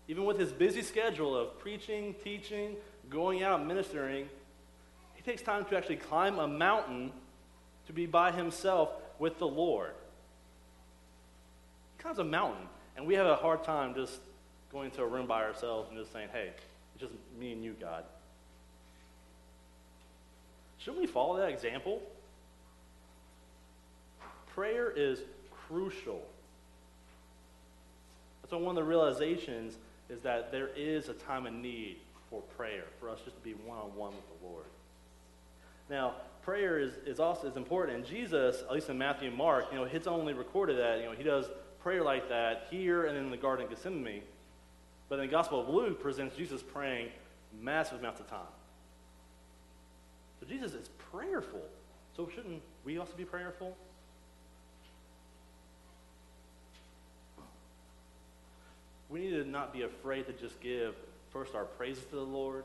even 0.07 0.23
with 0.23 0.39
his 0.39 0.53
busy 0.53 0.81
schedule 0.81 1.35
of 1.35 1.59
preaching, 1.59 2.15
teaching, 2.23 2.77
going 3.09 3.43
out, 3.43 3.65
ministering 3.65 4.29
he 5.23 5.31
takes 5.31 5.43
time 5.43 5.65
to 5.65 5.77
actually 5.77 5.97
climb 5.97 6.39
a 6.39 6.47
mountain 6.47 7.11
to 7.85 7.93
be 7.93 8.07
by 8.07 8.31
himself 8.31 8.89
with 9.19 9.37
the 9.37 9.45
Lord. 9.45 9.91
He 11.95 12.01
climbs 12.01 12.17
a 12.17 12.23
mountain, 12.23 12.67
and 12.97 13.05
we 13.05 13.13
have 13.13 13.27
a 13.27 13.35
hard 13.35 13.63
time 13.63 13.93
just 13.93 14.19
going 14.71 14.89
to 14.91 15.03
a 15.03 15.07
room 15.07 15.27
by 15.27 15.43
ourselves 15.43 15.89
and 15.89 15.99
just 15.99 16.11
saying, 16.11 16.29
hey, 16.33 16.49
it's 16.95 17.01
just 17.01 17.13
me 17.39 17.51
and 17.51 17.63
you, 17.63 17.75
God. 17.79 18.03
Shouldn't 20.79 21.01
we 21.01 21.07
follow 21.07 21.37
that 21.37 21.49
example? 21.49 22.01
Prayer 24.55 24.89
is 24.89 25.19
crucial. 25.71 26.21
So 28.49 28.57
one 28.57 28.77
of 28.77 28.83
the 28.83 28.89
realizations 28.89 29.77
is 30.09 30.19
that 30.21 30.51
there 30.51 30.69
is 30.75 31.07
a 31.07 31.13
time 31.13 31.45
of 31.45 31.53
need 31.53 31.97
for 32.29 32.41
prayer, 32.57 32.83
for 32.99 33.09
us 33.09 33.19
just 33.23 33.37
to 33.37 33.43
be 33.43 33.53
one-on-one 33.53 34.13
with 34.13 34.41
the 34.41 34.47
Lord. 34.47 34.65
Now, 35.89 36.15
prayer 36.43 36.79
is, 36.79 36.93
is 37.05 37.19
also 37.19 37.47
is 37.47 37.55
important. 37.55 37.97
And 37.97 38.05
Jesus, 38.05 38.61
at 38.61 38.71
least 38.71 38.89
in 38.89 38.97
Matthew 38.97 39.29
and 39.29 39.37
Mark, 39.37 39.65
you 39.71 39.77
know, 39.77 39.85
it's 39.85 40.07
only 40.07 40.33
recorded 40.33 40.77
that, 40.79 40.99
you 40.99 41.05
know, 41.05 41.13
he 41.13 41.23
does 41.23 41.45
prayer 41.81 42.03
like 42.03 42.27
that 42.29 42.67
here 42.69 43.05
and 43.05 43.17
in 43.17 43.31
the 43.31 43.37
Garden 43.37 43.65
of 43.65 43.71
Gethsemane. 43.71 44.21
But 45.09 45.19
in 45.19 45.25
the 45.25 45.31
Gospel 45.31 45.61
of 45.61 45.69
Luke 45.69 46.01
presents 46.01 46.35
Jesus 46.35 46.61
praying 46.61 47.09
massive 47.59 47.99
amounts 47.99 48.19
of 48.19 48.29
time. 48.29 48.39
So 50.39 50.45
Jesus 50.45 50.73
is 50.73 50.89
prayerful. 51.11 51.63
So 52.15 52.29
shouldn't 52.33 52.61
we 52.85 52.97
also 52.97 53.13
be 53.15 53.25
prayerful? 53.25 53.75
We 59.11 59.19
need 59.19 59.31
to 59.31 59.43
not 59.43 59.73
be 59.73 59.81
afraid 59.81 60.25
to 60.27 60.33
just 60.33 60.59
give 60.61 60.95
first 61.31 61.53
our 61.53 61.65
praises 61.65 62.03
to 62.05 62.15
the 62.15 62.21
Lord. 62.21 62.63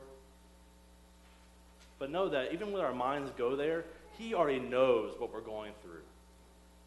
But 1.99 2.09
know 2.09 2.29
that 2.29 2.53
even 2.53 2.71
when 2.71 2.81
our 2.81 2.93
minds 2.93 3.31
go 3.37 3.55
there, 3.55 3.83
He 4.17 4.33
already 4.33 4.59
knows 4.59 5.13
what 5.19 5.33
we're 5.33 5.41
going 5.41 5.73
through. 5.83 6.01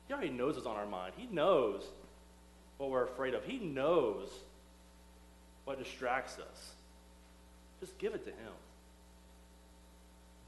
He 0.08 0.14
already 0.14 0.30
knows 0.30 0.54
what's 0.54 0.66
on 0.66 0.76
our 0.76 0.86
mind. 0.86 1.12
He 1.16 1.26
knows 1.26 1.84
what 2.78 2.90
we're 2.90 3.04
afraid 3.04 3.34
of. 3.34 3.44
He 3.44 3.58
knows 3.58 4.28
what 5.64 5.78
distracts 5.78 6.38
us. 6.38 6.72
Just 7.80 7.96
give 7.98 8.14
it 8.14 8.24
to 8.24 8.30
Him. 8.30 8.52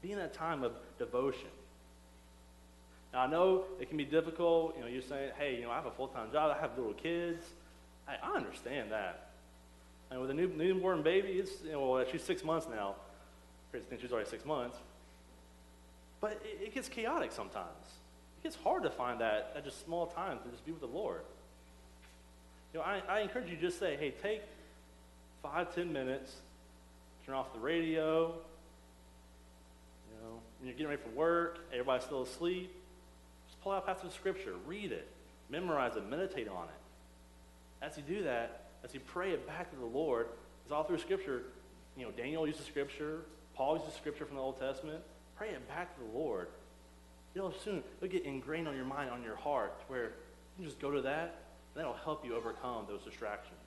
Be 0.01 0.11
in 0.11 0.17
that 0.17 0.33
time 0.33 0.63
of 0.63 0.73
devotion. 0.97 1.47
Now, 3.13 3.21
I 3.21 3.27
know 3.27 3.65
it 3.79 3.89
can 3.89 3.97
be 3.97 4.05
difficult. 4.05 4.75
You 4.75 4.81
know, 4.81 4.87
you're 4.87 5.03
saying, 5.03 5.31
hey, 5.37 5.55
you 5.55 5.61
know, 5.61 5.71
I 5.71 5.75
have 5.75 5.85
a 5.85 5.91
full 5.91 6.07
time 6.07 6.31
job, 6.31 6.55
I 6.55 6.59
have 6.59 6.77
little 6.77 6.93
kids. 6.93 7.45
I, 8.07 8.15
I 8.21 8.35
understand 8.35 8.91
that. 8.91 9.29
And 10.11 10.21
with 10.21 10.29
a 10.29 10.33
new, 10.33 10.47
newborn 10.47 11.01
baby, 11.01 11.29
it's, 11.29 11.63
you 11.63 11.71
know, 11.71 11.89
well, 11.89 12.05
she's 12.11 12.23
six 12.23 12.43
months 12.43 12.67
now. 12.69 12.95
I 13.73 13.79
think 13.79 14.01
she's 14.01 14.11
already 14.11 14.29
six 14.29 14.45
months. 14.45 14.77
But 16.21 16.41
it, 16.43 16.67
it 16.67 16.75
gets 16.75 16.87
chaotic 16.87 17.31
sometimes. 17.31 17.85
It 18.39 18.43
gets 18.43 18.55
hard 18.55 18.83
to 18.83 18.89
find 18.89 19.19
that, 19.21 19.53
that 19.55 19.63
just 19.63 19.83
small 19.83 20.07
time 20.07 20.37
to 20.43 20.49
just 20.51 20.65
be 20.65 20.71
with 20.71 20.81
the 20.81 20.87
Lord. 20.87 21.21
You 22.73 22.79
know, 22.79 22.85
I, 22.85 23.01
I 23.09 23.19
encourage 23.21 23.49
you 23.49 23.55
to 23.55 23.61
just 23.61 23.79
say, 23.79 23.95
hey, 23.95 24.13
take 24.21 24.41
five, 25.41 25.73
ten 25.73 25.91
minutes, 25.91 26.35
turn 27.25 27.35
off 27.35 27.51
the 27.53 27.59
radio. 27.59 28.27
You 30.09 30.21
know, 30.21 30.39
when 30.59 30.67
you're 30.67 30.73
getting 30.73 30.89
ready 30.89 31.01
for 31.01 31.09
work, 31.09 31.59
everybody's 31.71 32.05
still 32.05 32.21
asleep. 32.21 32.71
Just 33.47 33.61
pull 33.61 33.71
out 33.71 33.83
a 33.83 33.85
passage 33.85 34.05
of 34.05 34.13
scripture, 34.13 34.53
read 34.67 34.91
it, 34.91 35.07
memorize 35.49 35.95
it, 35.95 36.07
meditate 36.09 36.47
on 36.47 36.65
it. 36.65 36.82
As 37.83 37.97
you 37.97 38.03
do 38.03 38.23
that, 38.23 38.67
as 38.85 38.93
you 38.93 39.01
pray 39.01 39.31
it 39.31 39.45
back 39.45 39.69
to 39.71 39.75
the 39.75 39.85
Lord, 39.85 40.27
it's 40.63 40.71
all 40.71 40.85
through 40.85 40.99
scripture. 40.99 41.43
You 41.97 42.05
know, 42.05 42.11
Daniel 42.11 42.47
used 42.47 42.59
the 42.59 42.63
scripture, 42.63 43.25
Paul 43.55 43.75
used 43.75 43.87
the 43.87 43.91
scripture 43.91 44.25
from 44.25 44.37
the 44.37 44.41
Old 44.41 44.57
Testament. 44.57 45.01
Pray 45.35 45.49
it 45.49 45.67
back 45.67 45.93
to 45.95 46.01
the 46.01 46.17
Lord. 46.17 46.47
It'll 47.35 47.51
soon 47.51 47.83
it'll 47.97 48.11
get 48.11 48.23
ingrained 48.23 48.67
on 48.67 48.75
your 48.75 48.85
mind, 48.85 49.09
on 49.09 49.21
your 49.21 49.35
heart, 49.35 49.81
where 49.87 50.03
you 50.05 50.11
can 50.57 50.65
just 50.65 50.79
go 50.79 50.91
to 50.91 51.01
that, 51.01 51.43
and 51.75 51.83
that'll 51.83 51.93
help 51.93 52.25
you 52.25 52.35
overcome 52.35 52.85
those 52.87 53.01
distractions. 53.01 53.59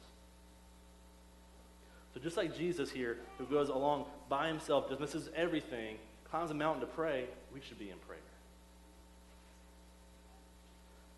So 2.15 2.21
just 2.21 2.39
like 2.39 2.57
Jesus 2.57 2.91
here, 2.91 3.19
who 3.37 3.45
goes 3.45 3.69
along 3.69 4.07
by 4.31 4.49
himself, 4.49 4.89
dismisses 4.89 5.29
everything, 5.37 5.99
climbs 6.25 6.51
a 6.51 6.55
mountain 6.55 6.81
to 6.81 6.87
pray, 6.87 7.27
we 7.53 7.61
should 7.61 7.79
be 7.79 7.91
in 7.91 7.99
prayer. 7.99 8.21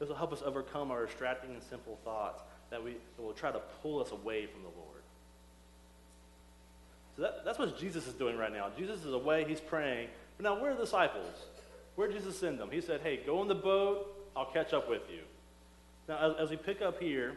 This 0.00 0.08
will 0.08 0.16
help 0.16 0.32
us 0.32 0.42
overcome 0.44 0.90
our 0.90 1.06
distracting 1.06 1.52
and 1.52 1.62
simple 1.62 1.98
thoughts 2.04 2.42
that, 2.70 2.82
we, 2.82 2.92
that 3.16 3.22
will 3.22 3.32
try 3.32 3.50
to 3.50 3.60
pull 3.82 4.00
us 4.00 4.10
away 4.10 4.46
from 4.46 4.62
the 4.62 4.68
Lord. 4.68 5.02
So 7.16 7.22
that, 7.22 7.44
that's 7.44 7.58
what 7.58 7.78
Jesus 7.78 8.06
is 8.06 8.14
doing 8.14 8.36
right 8.36 8.52
now. 8.52 8.68
Jesus 8.76 9.04
is 9.04 9.12
away, 9.12 9.44
he's 9.46 9.60
praying. 9.60 10.08
But 10.36 10.44
now, 10.44 10.60
where 10.60 10.70
are 10.70 10.74
the 10.74 10.84
disciples? 10.84 11.34
Where 11.96 12.06
did 12.06 12.16
Jesus 12.16 12.38
send 12.38 12.60
them? 12.60 12.70
He 12.70 12.80
said, 12.80 13.00
hey, 13.02 13.20
go 13.26 13.42
in 13.42 13.48
the 13.48 13.54
boat, 13.54 14.06
I'll 14.36 14.52
catch 14.52 14.72
up 14.72 14.88
with 14.88 15.02
you. 15.10 15.22
Now, 16.08 16.30
as, 16.30 16.44
as 16.44 16.50
we 16.50 16.56
pick 16.56 16.80
up 16.80 17.00
here, 17.00 17.34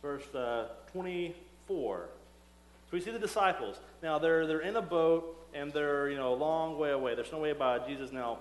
verse 0.00 0.32
uh, 0.34 0.68
24. 0.92 2.08
So 2.08 2.96
we 2.96 3.00
see 3.00 3.10
the 3.10 3.18
disciples. 3.18 3.76
Now, 4.02 4.18
they're, 4.18 4.46
they're 4.46 4.60
in 4.60 4.76
a 4.76 4.82
boat, 4.82 5.36
and 5.52 5.72
they're, 5.72 6.08
you 6.08 6.16
know, 6.16 6.32
a 6.32 6.36
long 6.36 6.78
way 6.78 6.90
away. 6.90 7.14
There's 7.14 7.32
no 7.32 7.38
way 7.38 7.50
about 7.50 7.88
Jesus. 7.88 8.12
Now, 8.12 8.38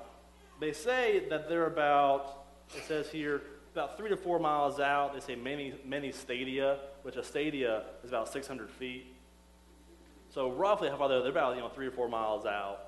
they 0.60 0.72
say 0.72 1.27
that 1.29 1.50
they're 1.50 1.65
about, 1.65 2.46
it 2.75 2.84
says 2.88 3.10
here, 3.10 3.41
about 3.80 3.96
three 3.96 4.10
to 4.10 4.18
four 4.18 4.40
miles 4.40 4.82
out. 4.82 5.14
They 5.14 5.22
say 5.22 5.36
many, 5.38 5.74
many 5.86 6.12
stadia, 6.12 6.80
which 7.04 7.16
a 7.16 7.24
stadia 7.24 7.84
is 8.04 8.10
about 8.10 8.28
600 8.28 8.70
feet. 8.70 9.16
So 10.32 10.52
roughly 10.52 10.90
how 10.90 10.98
far 10.98 11.08
they're, 11.08 11.22
they're 11.22 11.32
about 11.32 11.56
you 11.56 11.62
know 11.62 11.70
three 11.70 11.88
or 11.88 11.92
four 11.92 12.10
miles 12.10 12.46
out. 12.46 12.82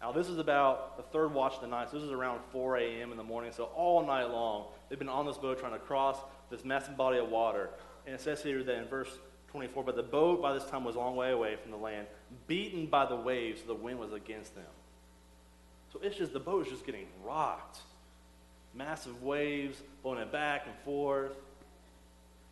Now 0.00 0.12
this 0.12 0.28
is 0.28 0.38
about 0.38 0.96
the 0.96 1.02
third 1.02 1.34
watch 1.34 1.56
of 1.56 1.62
the 1.62 1.66
night. 1.66 1.90
So 1.90 1.96
this 1.96 2.04
is 2.04 2.12
around 2.12 2.40
4 2.52 2.76
a.m. 2.76 3.10
in 3.10 3.16
the 3.16 3.24
morning. 3.24 3.50
So 3.52 3.64
all 3.64 4.06
night 4.06 4.30
long 4.30 4.66
they've 4.88 4.98
been 4.98 5.08
on 5.08 5.26
this 5.26 5.36
boat 5.36 5.58
trying 5.58 5.72
to 5.72 5.80
cross 5.80 6.16
this 6.48 6.64
massive 6.64 6.96
body 6.96 7.18
of 7.18 7.28
water. 7.28 7.70
And 8.06 8.14
it 8.14 8.20
says 8.20 8.40
here 8.40 8.62
that 8.62 8.76
in 8.76 8.86
verse 8.86 9.10
24, 9.50 9.82
but 9.82 9.96
the 9.96 10.02
boat 10.04 10.40
by 10.40 10.52
this 10.52 10.64
time 10.66 10.84
was 10.84 10.94
a 10.94 10.98
long 10.98 11.16
way 11.16 11.32
away 11.32 11.56
from 11.60 11.72
the 11.72 11.76
land, 11.76 12.06
beaten 12.46 12.86
by 12.86 13.04
the 13.04 13.16
waves, 13.16 13.62
so 13.62 13.66
the 13.66 13.74
wind 13.74 13.98
was 13.98 14.12
against 14.12 14.54
them. 14.54 14.64
So 15.92 15.98
it's 16.02 16.16
just 16.16 16.32
the 16.32 16.40
boat 16.40 16.66
is 16.66 16.72
just 16.72 16.86
getting 16.86 17.06
rocked. 17.24 17.78
Massive 18.78 19.22
waves 19.22 19.82
blowing 20.02 20.20
it 20.20 20.32
back 20.32 20.62
and 20.66 20.74
forth. 20.84 21.36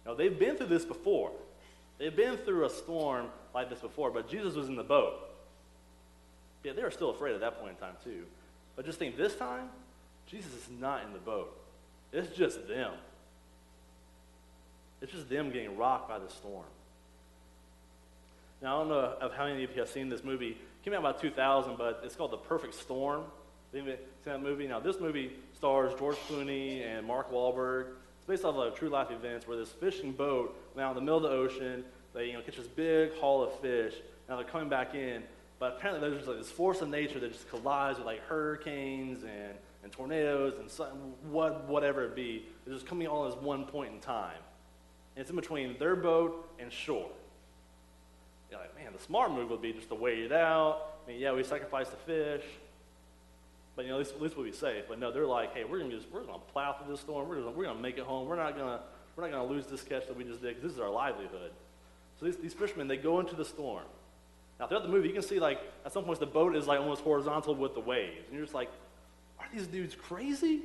Now 0.04 0.12
they've 0.12 0.38
been 0.38 0.56
through 0.56 0.66
this 0.66 0.84
before. 0.84 1.30
They've 1.98 2.14
been 2.14 2.36
through 2.36 2.66
a 2.66 2.70
storm 2.70 3.28
like 3.54 3.70
this 3.70 3.78
before, 3.78 4.10
but 4.10 4.28
Jesus 4.28 4.54
was 4.54 4.68
in 4.68 4.76
the 4.76 4.82
boat. 4.82 5.14
Yeah, 6.62 6.72
they 6.72 6.82
were 6.82 6.90
still 6.90 7.10
afraid 7.10 7.34
at 7.34 7.40
that 7.40 7.60
point 7.60 7.76
in 7.76 7.76
time, 7.76 7.94
too. 8.02 8.24
But 8.74 8.84
just 8.84 8.98
think 8.98 9.16
this 9.16 9.36
time, 9.36 9.68
Jesus 10.26 10.52
is 10.52 10.68
not 10.80 11.04
in 11.04 11.12
the 11.12 11.18
boat. 11.18 11.56
It's 12.12 12.36
just 12.36 12.66
them. 12.68 12.92
It's 15.00 15.12
just 15.12 15.28
them 15.28 15.50
getting 15.50 15.76
rocked 15.76 16.08
by 16.08 16.18
the 16.18 16.28
storm. 16.28 16.64
Now, 18.60 18.76
I 18.76 18.78
don't 18.80 18.88
know 18.88 19.14
of 19.20 19.32
how 19.34 19.46
many 19.46 19.62
of 19.62 19.70
you 19.70 19.80
have 19.80 19.88
seen 19.88 20.08
this 20.08 20.24
movie. 20.24 20.50
It 20.50 20.84
came 20.84 20.92
out 20.92 21.00
about 21.00 21.20
2000, 21.20 21.76
but 21.78 22.00
it's 22.04 22.16
called 22.16 22.32
The 22.32 22.38
Perfect 22.38 22.74
Storm. 22.74 23.22
Seen 23.72 23.92
that 24.24 24.42
movie? 24.42 24.66
Now, 24.66 24.80
this 24.80 24.98
movie 24.98 25.32
stars 25.56 25.92
George 25.98 26.16
Clooney 26.28 26.86
and 26.86 27.06
Mark 27.06 27.32
Wahlberg. 27.32 27.86
It's 28.18 28.26
based 28.26 28.44
off 28.44 28.56
of 28.56 28.74
true 28.74 28.90
life 28.90 29.10
events 29.10 29.48
where 29.48 29.56
this 29.56 29.70
fishing 29.70 30.12
boat 30.12 30.54
went 30.74 30.86
out 30.86 30.90
in 30.90 30.96
the 30.96 31.00
middle 31.00 31.16
of 31.16 31.22
the 31.22 31.30
ocean. 31.30 31.82
They 32.14 32.26
you 32.26 32.32
know, 32.34 32.42
catch 32.42 32.56
this 32.56 32.66
big 32.66 33.14
haul 33.14 33.42
of 33.42 33.58
fish. 33.60 33.94
Now 34.28 34.36
they're 34.36 34.44
coming 34.44 34.68
back 34.68 34.94
in. 34.94 35.22
But 35.58 35.76
apparently 35.78 36.10
there's 36.10 36.26
like 36.26 36.36
this 36.36 36.50
force 36.50 36.82
of 36.82 36.90
nature 36.90 37.18
that 37.18 37.32
just 37.32 37.48
collides 37.48 37.98
with 37.98 38.06
like 38.06 38.20
hurricanes 38.26 39.22
and, 39.22 39.54
and 39.82 39.90
tornadoes 39.90 40.54
and 40.60 40.70
some, 40.70 40.88
what, 41.30 41.66
whatever 41.66 42.04
it 42.04 42.14
be. 42.14 42.44
It's 42.66 42.74
just 42.74 42.86
coming 42.86 43.06
all 43.06 43.26
at 43.26 43.42
one 43.42 43.64
point 43.64 43.94
in 43.94 44.00
time. 44.00 44.36
And 45.14 45.22
it's 45.22 45.30
in 45.30 45.36
between 45.36 45.78
their 45.78 45.96
boat 45.96 46.50
and 46.58 46.70
shore. 46.70 47.08
You're 48.50 48.60
like, 48.60 48.76
man, 48.76 48.92
the 48.94 49.02
smart 49.02 49.32
move 49.32 49.48
would 49.48 49.62
be 49.62 49.72
just 49.72 49.88
to 49.88 49.94
wait 49.94 50.18
it 50.18 50.32
out. 50.32 50.98
I 51.06 51.12
mean, 51.12 51.20
yeah, 51.20 51.32
we 51.32 51.42
sacrifice 51.42 51.88
the 51.88 51.96
fish. 51.96 52.44
But 53.76 53.84
you 53.84 53.90
know, 53.90 53.96
at 53.96 53.98
least, 53.98 54.14
at 54.14 54.22
least 54.22 54.36
we'll 54.36 54.46
be 54.46 54.52
safe. 54.52 54.84
But 54.88 54.98
no, 54.98 55.12
they're 55.12 55.26
like, 55.26 55.54
hey, 55.54 55.64
we're 55.64 55.78
gonna 55.78 55.94
just 55.94 56.10
we're 56.10 56.22
gonna 56.22 56.38
plow 56.52 56.72
through 56.72 56.90
this 56.90 57.00
storm. 57.02 57.28
We're 57.28 57.36
gonna 57.36 57.50
we're 57.50 57.64
gonna 57.64 57.78
make 57.78 57.98
it 57.98 58.04
home. 58.04 58.26
We're 58.26 58.36
not 58.36 58.56
gonna 58.56 58.80
we're 59.14 59.24
not 59.24 59.32
gonna 59.32 59.48
lose 59.48 59.66
this 59.66 59.82
catch 59.82 60.06
that 60.06 60.16
we 60.16 60.24
just 60.24 60.40
did 60.40 60.56
because 60.56 60.62
this 60.62 60.72
is 60.72 60.80
our 60.80 60.90
livelihood. 60.90 61.52
So 62.18 62.24
these, 62.24 62.36
these 62.38 62.54
fishermen 62.54 62.88
they 62.88 62.96
go 62.96 63.20
into 63.20 63.36
the 63.36 63.44
storm. 63.44 63.84
Now 64.58 64.66
throughout 64.66 64.84
the 64.84 64.88
movie, 64.88 65.08
you 65.08 65.14
can 65.14 65.22
see 65.22 65.38
like 65.38 65.60
at 65.84 65.92
some 65.92 66.04
points 66.04 66.20
the 66.20 66.26
boat 66.26 66.56
is 66.56 66.66
like 66.66 66.80
almost 66.80 67.02
horizontal 67.02 67.54
with 67.54 67.74
the 67.74 67.80
waves, 67.80 68.24
and 68.26 68.34
you're 68.34 68.44
just 68.44 68.54
like, 68.54 68.70
are 69.38 69.46
these 69.54 69.66
dudes 69.66 69.94
crazy? 69.94 70.62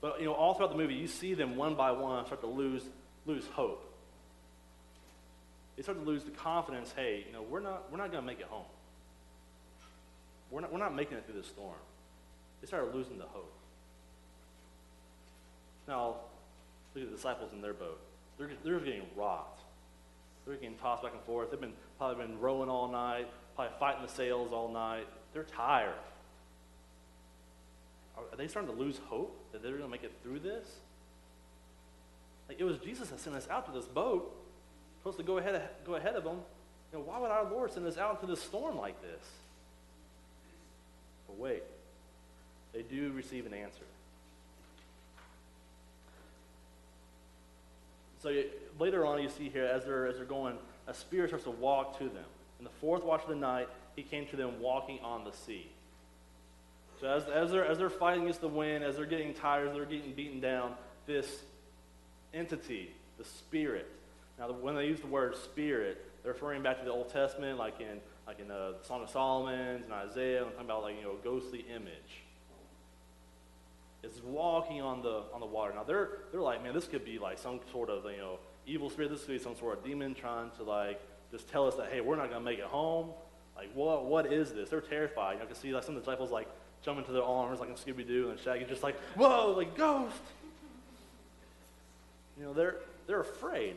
But 0.00 0.20
you 0.20 0.26
know, 0.26 0.32
all 0.32 0.54
throughout 0.54 0.70
the 0.70 0.78
movie, 0.78 0.94
you 0.94 1.06
see 1.06 1.34
them 1.34 1.56
one 1.56 1.74
by 1.74 1.90
one 1.90 2.24
start 2.24 2.40
to 2.40 2.46
lose 2.46 2.82
lose 3.26 3.46
hope. 3.48 3.90
They 5.76 5.82
start 5.82 5.98
to 5.98 6.04
lose 6.04 6.24
the 6.24 6.30
confidence. 6.30 6.94
Hey, 6.96 7.24
you 7.26 7.32
know, 7.32 7.42
we're 7.42 7.60
not 7.60 7.90
we're 7.92 7.98
not 7.98 8.10
gonna 8.10 8.26
make 8.26 8.40
it 8.40 8.46
home. 8.46 8.64
We're 10.54 10.60
not, 10.60 10.72
we're 10.72 10.78
not 10.78 10.94
making 10.94 11.18
it 11.18 11.26
through 11.26 11.40
this 11.40 11.48
storm. 11.48 11.74
They 12.60 12.68
started 12.68 12.94
losing 12.94 13.18
the 13.18 13.24
hope. 13.24 13.52
Now, 15.88 16.14
look 16.94 17.02
at 17.02 17.10
the 17.10 17.16
disciples 17.16 17.50
in 17.52 17.60
their 17.60 17.72
boat. 17.74 17.98
They're, 18.38 18.50
they're 18.64 18.78
getting 18.78 19.02
rocked. 19.16 19.62
They're 20.46 20.54
getting 20.54 20.76
tossed 20.76 21.02
back 21.02 21.12
and 21.12 21.22
forth. 21.24 21.50
They've 21.50 21.60
been 21.60 21.72
probably 21.98 22.24
been 22.24 22.38
rowing 22.38 22.68
all 22.68 22.86
night, 22.86 23.26
probably 23.56 23.74
fighting 23.80 24.02
the 24.06 24.12
sails 24.12 24.52
all 24.52 24.68
night. 24.68 25.08
They're 25.32 25.42
tired. 25.42 25.94
Are, 28.16 28.22
are 28.32 28.36
they 28.36 28.46
starting 28.46 28.72
to 28.72 28.80
lose 28.80 29.00
hope 29.06 29.36
that 29.50 29.60
they're 29.60 29.72
going 29.72 29.84
to 29.84 29.88
make 29.88 30.04
it 30.04 30.12
through 30.22 30.38
this? 30.38 30.68
Like 32.48 32.60
it 32.60 32.64
was 32.64 32.78
Jesus 32.78 33.08
that 33.08 33.18
sent 33.18 33.34
us 33.34 33.48
out 33.50 33.66
to 33.66 33.72
this 33.72 33.86
boat, 33.86 34.32
supposed 35.00 35.18
to 35.18 35.24
go 35.24 35.38
ahead, 35.38 35.68
go 35.84 35.96
ahead 35.96 36.14
of 36.14 36.22
them. 36.22 36.42
You 36.92 37.00
know, 37.00 37.04
why 37.06 37.18
would 37.18 37.32
our 37.32 37.50
Lord 37.50 37.72
send 37.72 37.88
us 37.88 37.98
out 37.98 38.20
into 38.20 38.32
this 38.32 38.40
storm 38.40 38.76
like 38.76 39.02
this? 39.02 39.24
But 41.26 41.38
wait, 41.38 41.62
they 42.72 42.82
do 42.82 43.12
receive 43.12 43.46
an 43.46 43.54
answer. 43.54 43.84
So 48.22 48.30
you, 48.30 48.46
later 48.78 49.04
on, 49.04 49.22
you 49.22 49.28
see 49.28 49.50
here, 49.50 49.66
as 49.66 49.84
they're, 49.84 50.06
as 50.06 50.16
they're 50.16 50.24
going, 50.24 50.56
a 50.86 50.94
spirit 50.94 51.28
starts 51.28 51.44
to 51.44 51.50
walk 51.50 51.98
to 51.98 52.04
them. 52.04 52.24
In 52.58 52.64
the 52.64 52.70
fourth 52.80 53.04
watch 53.04 53.22
of 53.22 53.28
the 53.28 53.36
night, 53.36 53.68
he 53.96 54.02
came 54.02 54.26
to 54.28 54.36
them 54.36 54.60
walking 54.60 54.98
on 55.00 55.24
the 55.24 55.32
sea. 55.32 55.68
So 57.00 57.08
as, 57.08 57.24
as, 57.24 57.50
they're, 57.50 57.66
as 57.66 57.78
they're 57.78 57.90
fighting 57.90 58.22
against 58.22 58.40
the 58.40 58.48
wind, 58.48 58.82
as 58.82 58.96
they're 58.96 59.04
getting 59.04 59.34
tired, 59.34 59.68
as 59.68 59.74
they're 59.74 59.84
getting 59.84 60.12
beaten 60.12 60.40
down, 60.40 60.74
this 61.06 61.42
entity, 62.32 62.90
the 63.18 63.24
spirit. 63.24 63.90
Now, 64.38 64.50
when 64.52 64.74
they 64.74 64.86
use 64.86 65.00
the 65.00 65.06
word 65.06 65.36
spirit, 65.36 66.04
they're 66.22 66.32
referring 66.32 66.62
back 66.62 66.78
to 66.78 66.84
the 66.84 66.90
Old 66.90 67.12
Testament, 67.12 67.58
like 67.58 67.80
in 67.80 68.00
like 68.26 68.40
in 68.40 68.48
the 68.48 68.76
Song 68.82 69.02
of 69.02 69.10
Solomon 69.10 69.82
and 69.82 69.92
Isaiah, 69.92 70.42
and 70.44 70.52
talking 70.52 70.66
about 70.66 70.82
like 70.82 70.96
you 70.96 71.02
know 71.02 71.12
a 71.12 71.24
ghostly 71.24 71.64
image. 71.74 72.22
It's 74.02 74.22
walking 74.22 74.80
on 74.80 75.02
the 75.02 75.22
on 75.32 75.40
the 75.40 75.46
water. 75.46 75.72
Now 75.74 75.84
they're 75.84 76.10
they're 76.30 76.40
like, 76.40 76.62
man, 76.62 76.74
this 76.74 76.86
could 76.86 77.04
be 77.04 77.18
like 77.18 77.38
some 77.38 77.60
sort 77.72 77.90
of 77.90 78.04
you 78.10 78.18
know 78.18 78.38
evil 78.66 78.90
spirit. 78.90 79.10
This 79.10 79.24
could 79.24 79.32
be 79.32 79.38
some 79.38 79.56
sort 79.56 79.78
of 79.78 79.84
demon 79.84 80.14
trying 80.14 80.50
to 80.58 80.62
like 80.62 81.00
just 81.30 81.48
tell 81.48 81.66
us 81.66 81.74
that 81.76 81.92
hey, 81.92 82.00
we're 82.00 82.16
not 82.16 82.30
gonna 82.30 82.44
make 82.44 82.58
it 82.58 82.66
home. 82.66 83.10
Like 83.56 83.70
what 83.74 84.04
what 84.06 84.32
is 84.32 84.52
this? 84.52 84.68
They're 84.70 84.80
terrified. 84.80 85.32
You 85.32 85.38
know, 85.38 85.44
I 85.44 85.46
can 85.46 85.56
see 85.56 85.72
like 85.72 85.84
some 85.84 85.96
of 85.96 86.04
the 86.04 86.10
disciples 86.10 86.30
like 86.30 86.48
jump 86.84 86.98
into 86.98 87.12
their 87.12 87.24
arms 87.24 87.60
like 87.60 87.68
in 87.68 87.76
Scooby 87.76 88.06
Doo, 88.06 88.30
and 88.30 88.38
Shaggy's 88.38 88.68
just 88.68 88.82
like, 88.82 88.98
whoa, 89.16 89.54
like 89.56 89.76
ghost. 89.76 90.16
You 92.38 92.44
know, 92.44 92.52
they're 92.52 92.76
they're 93.06 93.20
afraid. 93.20 93.76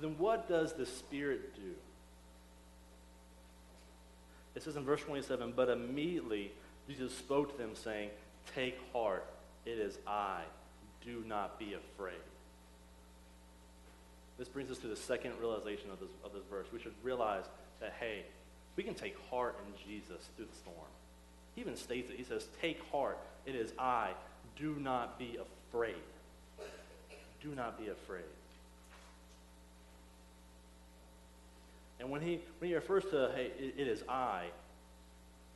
Then 0.00 0.16
what 0.18 0.48
does 0.48 0.72
the 0.74 0.86
Spirit 0.86 1.54
do? 1.56 1.74
It 4.58 4.64
says 4.64 4.74
in 4.74 4.84
verse 4.84 5.02
27, 5.02 5.52
but 5.54 5.68
immediately 5.68 6.50
Jesus 6.88 7.16
spoke 7.16 7.52
to 7.52 7.58
them, 7.62 7.76
saying, 7.76 8.10
Take 8.56 8.76
heart, 8.92 9.24
it 9.64 9.78
is 9.78 9.98
I. 10.04 10.40
Do 11.06 11.22
not 11.28 11.60
be 11.60 11.74
afraid. 11.74 12.18
This 14.36 14.48
brings 14.48 14.68
us 14.72 14.78
to 14.78 14.88
the 14.88 14.96
second 14.96 15.34
realization 15.38 15.92
of 15.92 16.00
this, 16.00 16.08
of 16.24 16.32
this 16.32 16.42
verse. 16.50 16.66
We 16.72 16.80
should 16.80 16.94
realize 17.04 17.44
that, 17.78 17.94
hey, 18.00 18.24
we 18.74 18.82
can 18.82 18.94
take 18.94 19.14
heart 19.30 19.56
in 19.64 19.72
Jesus 19.88 20.28
through 20.34 20.46
the 20.46 20.56
storm. 20.56 20.90
He 21.54 21.60
even 21.60 21.76
states 21.76 22.10
it. 22.10 22.16
He 22.16 22.24
says, 22.24 22.48
Take 22.60 22.82
heart, 22.90 23.18
it 23.46 23.54
is 23.54 23.72
I. 23.78 24.10
Do 24.56 24.74
not 24.80 25.20
be 25.20 25.38
afraid. 25.70 25.94
Do 27.40 27.54
not 27.54 27.78
be 27.78 27.90
afraid. 27.90 28.24
And 32.00 32.10
when 32.10 32.20
he, 32.20 32.40
when 32.58 32.68
he 32.68 32.74
refers 32.74 33.04
to, 33.06 33.32
hey, 33.34 33.50
it, 33.58 33.74
it 33.76 33.88
is 33.88 34.02
I, 34.08 34.46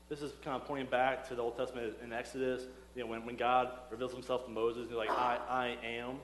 this 0.08 0.20
is 0.20 0.32
kind 0.44 0.60
of 0.60 0.66
pointing 0.66 0.90
back 0.90 1.26
to 1.28 1.34
the 1.34 1.42
Old 1.42 1.56
Testament 1.56 1.94
in 2.04 2.12
Exodus, 2.12 2.64
you 2.94 3.02
know, 3.02 3.10
when, 3.10 3.24
when 3.24 3.36
God 3.36 3.70
reveals 3.90 4.12
himself 4.12 4.44
to 4.44 4.50
Moses, 4.50 4.88
he's 4.88 4.96
like, 4.96 5.10
I, 5.10 5.38
I 5.48 5.86
am. 5.86 6.16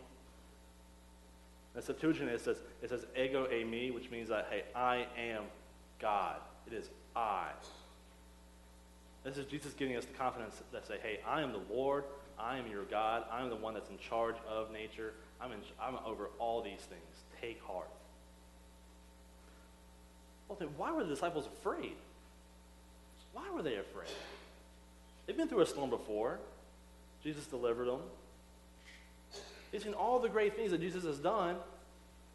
The 1.74 1.80
Septuagint, 1.80 2.28
it 2.28 2.40
says, 2.40 2.58
it 2.82 2.90
says 2.90 3.06
ego 3.16 3.46
eimi, 3.50 3.94
which 3.94 4.10
means 4.10 4.28
that, 4.28 4.48
hey, 4.50 4.64
I 4.74 5.06
am 5.18 5.44
God. 6.00 6.36
It 6.66 6.74
is 6.74 6.90
I. 7.16 7.48
This 9.24 9.38
is 9.38 9.46
Jesus 9.46 9.72
giving 9.72 9.96
us 9.96 10.04
the 10.04 10.14
confidence 10.14 10.62
that 10.72 10.86
say, 10.86 10.96
hey, 11.02 11.20
I 11.26 11.40
am 11.40 11.52
the 11.52 11.60
Lord. 11.72 12.04
I 12.38 12.58
am 12.58 12.66
your 12.66 12.84
God. 12.84 13.24
I 13.30 13.42
am 13.42 13.48
the 13.48 13.56
one 13.56 13.74
that's 13.74 13.90
in 13.90 13.98
charge 13.98 14.36
of 14.48 14.70
nature. 14.70 15.14
I'm, 15.40 15.52
in, 15.52 15.58
I'm 15.80 15.96
over 16.06 16.30
all 16.38 16.62
these 16.62 16.80
things. 16.80 17.24
Take 17.40 17.62
heart. 17.62 17.88
Well, 20.48 20.56
then 20.58 20.68
why 20.76 20.92
were 20.92 21.04
the 21.04 21.10
disciples 21.10 21.46
afraid? 21.46 21.96
Why 23.32 23.50
were 23.50 23.62
they 23.62 23.76
afraid? 23.76 24.08
They've 25.26 25.36
been 25.36 25.48
through 25.48 25.60
a 25.60 25.66
storm 25.66 25.90
before. 25.90 26.38
Jesus 27.22 27.46
delivered 27.46 27.88
them. 27.88 28.00
They've 29.70 29.82
seen 29.82 29.94
all 29.94 30.18
the 30.18 30.28
great 30.28 30.56
things 30.56 30.70
that 30.70 30.80
Jesus 30.80 31.04
has 31.04 31.18
done, 31.18 31.56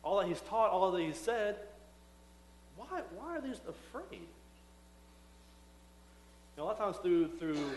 all 0.04 0.20
that 0.20 0.28
he's 0.28 0.42
taught, 0.42 0.70
all 0.70 0.92
that 0.92 1.02
he's 1.02 1.18
said. 1.18 1.56
Why, 2.78 3.02
why 3.16 3.38
are 3.38 3.42
they 3.42 3.50
afraid? 3.50 4.22
You 6.56 6.58
know, 6.58 6.64
a 6.64 6.66
lot 6.66 6.74
of 6.74 6.78
times 6.78 6.98
through, 6.98 7.30
through 7.40 7.72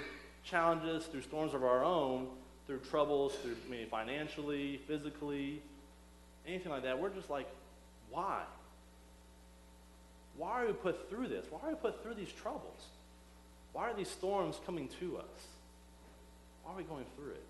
challenges, 0.45 1.07
through 1.07 1.23
storms 1.23 1.55
of 1.55 1.65
our 1.65 1.83
own, 1.83 2.27
through 2.67 2.81
troubles, 2.81 3.35
through 3.37 3.57
maybe 3.71 3.87
financially, 3.87 4.81
physically, 4.87 5.63
anything 6.47 6.71
like 6.71 6.83
that, 6.83 6.99
we're 6.99 7.09
just 7.09 7.31
like, 7.31 7.49
why? 8.11 8.43
Why 10.37 10.63
are 10.63 10.67
we 10.67 10.73
put 10.73 11.09
through 11.09 11.29
this? 11.29 11.47
Why 11.51 11.61
are 11.63 11.71
we 11.71 11.77
put 11.77 12.03
through 12.03 12.15
these 12.15 12.33
troubles? 12.33 12.81
Why 13.73 13.91
are 13.91 13.95
these 13.95 14.11
storms 14.11 14.61
coming 14.65 14.89
to 15.01 15.19
us? 15.19 15.47
Why 16.63 16.73
are 16.73 16.77
we 16.77 16.83
going 16.83 17.05
through 17.17 17.33
it? 17.33 17.45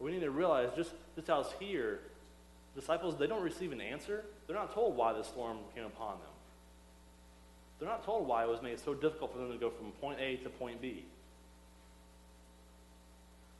We 0.00 0.12
need 0.12 0.20
to 0.20 0.30
realize 0.30 0.70
just, 0.76 0.92
just 1.14 1.28
how 1.28 1.40
it's 1.40 1.52
here, 1.58 2.00
disciples, 2.74 3.16
they 3.16 3.26
don't 3.26 3.42
receive 3.42 3.72
an 3.72 3.80
answer. 3.80 4.24
They're 4.46 4.56
not 4.56 4.74
told 4.74 4.96
why 4.96 5.12
the 5.12 5.22
storm 5.22 5.58
came 5.74 5.84
upon 5.84 6.18
them. 6.18 6.28
They're 7.78 7.88
not 7.88 8.04
told 8.04 8.26
why 8.26 8.44
it 8.44 8.48
was 8.48 8.62
made 8.62 8.78
so 8.78 8.94
difficult 8.94 9.32
for 9.32 9.38
them 9.38 9.52
to 9.52 9.58
go 9.58 9.70
from 9.70 9.92
point 9.92 10.18
A 10.20 10.36
to 10.36 10.48
point 10.48 10.80
B. 10.80 11.04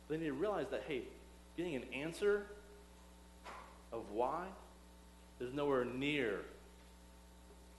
They 0.09 0.17
need 0.19 0.27
to 0.27 0.33
realize 0.33 0.67
that, 0.71 0.85
hey, 0.87 1.03
getting 1.57 1.77
an 1.77 1.85
answer 1.95 2.47
of 3.93 4.03
why 4.13 4.45
is 5.41 5.53
nowhere 5.55 5.85
near 5.85 6.41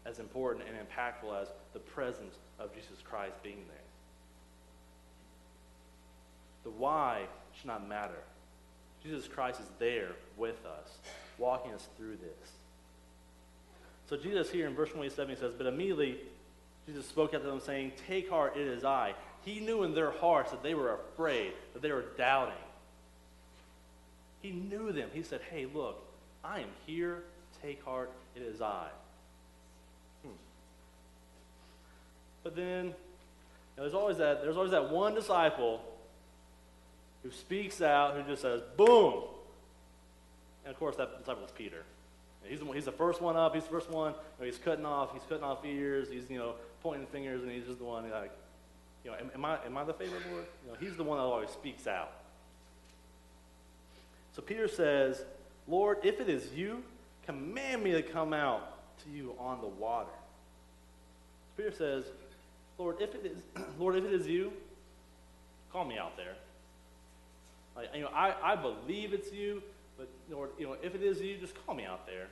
as 0.05 0.19
important 0.19 0.65
and 0.67 0.77
impactful 0.77 1.41
as 1.41 1.47
the 1.73 1.79
presence 1.79 2.35
of 2.59 2.73
Jesus 2.73 3.01
Christ 3.03 3.33
being 3.43 3.63
there. 3.67 3.77
The 6.63 6.69
why 6.71 7.23
should 7.57 7.67
not 7.67 7.87
matter. 7.87 8.23
Jesus 9.03 9.27
Christ 9.27 9.59
is 9.59 9.67
there 9.77 10.11
with 10.37 10.65
us, 10.65 10.97
walking 11.37 11.73
us 11.73 11.87
through 11.97 12.17
this. 12.17 12.51
So 14.09 14.17
Jesus 14.17 14.49
here 14.49 14.67
in 14.67 14.75
verse 14.75 14.89
27 14.89 15.35
he 15.35 15.39
says, 15.39 15.53
But 15.57 15.67
immediately 15.67 16.19
Jesus 16.85 17.07
spoke 17.07 17.33
out 17.33 17.41
to 17.41 17.47
them, 17.47 17.59
saying, 17.59 17.93
Take 18.07 18.29
heart, 18.29 18.55
it 18.55 18.67
is 18.67 18.83
I. 18.83 19.13
He 19.43 19.59
knew 19.59 19.83
in 19.83 19.93
their 19.93 20.11
hearts 20.11 20.51
that 20.51 20.63
they 20.63 20.73
were 20.73 20.93
afraid, 20.93 21.53
that 21.73 21.81
they 21.81 21.91
were 21.91 22.05
doubting. 22.17 22.53
He 24.41 24.51
knew 24.51 24.91
them. 24.91 25.09
He 25.13 25.23
said, 25.23 25.41
Hey, 25.49 25.65
look, 25.71 26.03
I 26.43 26.59
am 26.59 26.69
here. 26.85 27.23
Take 27.61 27.83
heart, 27.83 28.11
it 28.35 28.43
is 28.43 28.61
I. 28.61 28.87
Hmm. 30.23 30.29
But 32.45 32.55
then, 32.55 32.85
you 32.85 32.91
know, 33.75 33.83
there's 33.83 33.95
always 33.95 34.17
that 34.17 34.43
there's 34.43 34.55
always 34.55 34.71
that 34.71 34.91
one 34.91 35.15
disciple 35.15 35.81
who 37.23 37.31
speaks 37.31 37.81
out, 37.81 38.15
who 38.15 38.21
just 38.21 38.43
says, 38.43 38.61
boom. 38.77 39.23
And 40.63 40.71
of 40.71 40.79
course, 40.79 40.95
that 40.97 41.17
disciple 41.17 41.43
is 41.43 41.51
Peter. 41.51 41.81
He's 42.43 42.59
the, 42.59 42.65
he's 42.65 42.85
the 42.85 42.91
first 42.91 43.19
one 43.19 43.35
up. 43.35 43.55
He's 43.55 43.63
the 43.63 43.71
first 43.71 43.89
one. 43.89 44.11
You 44.11 44.17
know, 44.41 44.45
he's 44.45 44.59
cutting 44.59 44.85
off. 44.85 45.11
He's 45.11 45.23
cutting 45.27 45.43
off 45.43 45.65
ears. 45.65 46.07
He's 46.11 46.29
you 46.29 46.37
know 46.37 46.53
pointing 46.83 47.07
fingers, 47.07 47.41
and 47.41 47.51
he's 47.51 47.65
just 47.65 47.79
the 47.79 47.83
one 47.83 48.07
like, 48.11 48.31
you 49.03 49.09
know, 49.09 49.17
am, 49.17 49.31
am 49.33 49.43
I 49.43 49.57
am 49.65 49.75
I 49.75 49.83
the 49.83 49.93
favorite 49.93 50.21
Lord? 50.31 50.45
You 50.63 50.71
know, 50.71 50.77
he's 50.79 50.95
the 50.95 51.03
one 51.03 51.17
that 51.17 51.23
always 51.23 51.49
speaks 51.49 51.87
out. 51.87 52.11
So 54.33 54.43
Peter 54.43 54.67
says, 54.67 55.25
Lord, 55.67 55.97
if 56.03 56.19
it 56.19 56.29
is 56.29 56.53
you, 56.53 56.83
command 57.25 57.83
me 57.83 57.93
to 57.93 58.03
come 58.03 58.33
out 58.33 58.97
to 59.03 59.09
you 59.09 59.33
on 59.39 59.61
the 59.61 59.67
water. 59.67 60.11
Peter 61.57 61.71
says, 61.71 62.05
Lord, 62.77 62.97
if 62.99 63.15
it 63.15 63.25
is 63.25 63.37
Lord, 63.79 63.95
if 63.95 64.03
it 64.03 64.13
is 64.13 64.27
you, 64.27 64.51
call 65.71 65.85
me 65.85 65.97
out 65.97 66.17
there. 66.17 66.35
Like, 67.75 67.89
you 67.93 68.01
know, 68.01 68.09
I, 68.13 68.33
I 68.41 68.55
believe 68.55 69.13
it's 69.13 69.31
you, 69.33 69.61
but 69.97 70.07
Lord, 70.29 70.51
you 70.57 70.65
know, 70.65 70.77
if 70.81 70.95
it 70.95 71.03
is 71.03 71.19
you, 71.19 71.37
just 71.37 71.53
call 71.65 71.75
me 71.75 71.85
out 71.85 72.05
there. 72.07 72.27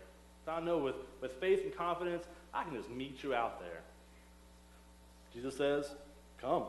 I 0.47 0.59
know 0.59 0.77
with, 0.77 0.95
with 1.21 1.33
faith 1.39 1.61
and 1.63 1.75
confidence, 1.75 2.25
I 2.53 2.63
can 2.63 2.75
just 2.75 2.89
meet 2.89 3.23
you 3.23 3.33
out 3.33 3.59
there. 3.59 3.81
Jesus 5.33 5.55
says, 5.55 5.89
Come. 6.41 6.63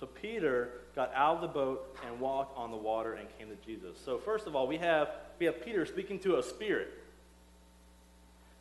So 0.00 0.06
Peter 0.06 0.70
got 0.96 1.12
out 1.14 1.36
of 1.36 1.42
the 1.42 1.48
boat 1.48 1.96
and 2.06 2.18
walked 2.18 2.56
on 2.58 2.70
the 2.70 2.76
water 2.76 3.14
and 3.14 3.28
came 3.38 3.48
to 3.48 3.56
Jesus. 3.64 3.96
So 4.04 4.18
first 4.18 4.46
of 4.46 4.56
all, 4.56 4.66
we 4.66 4.78
have 4.78 5.08
we 5.38 5.46
have 5.46 5.64
Peter 5.64 5.86
speaking 5.86 6.18
to 6.20 6.38
a 6.38 6.42
spirit. 6.42 6.88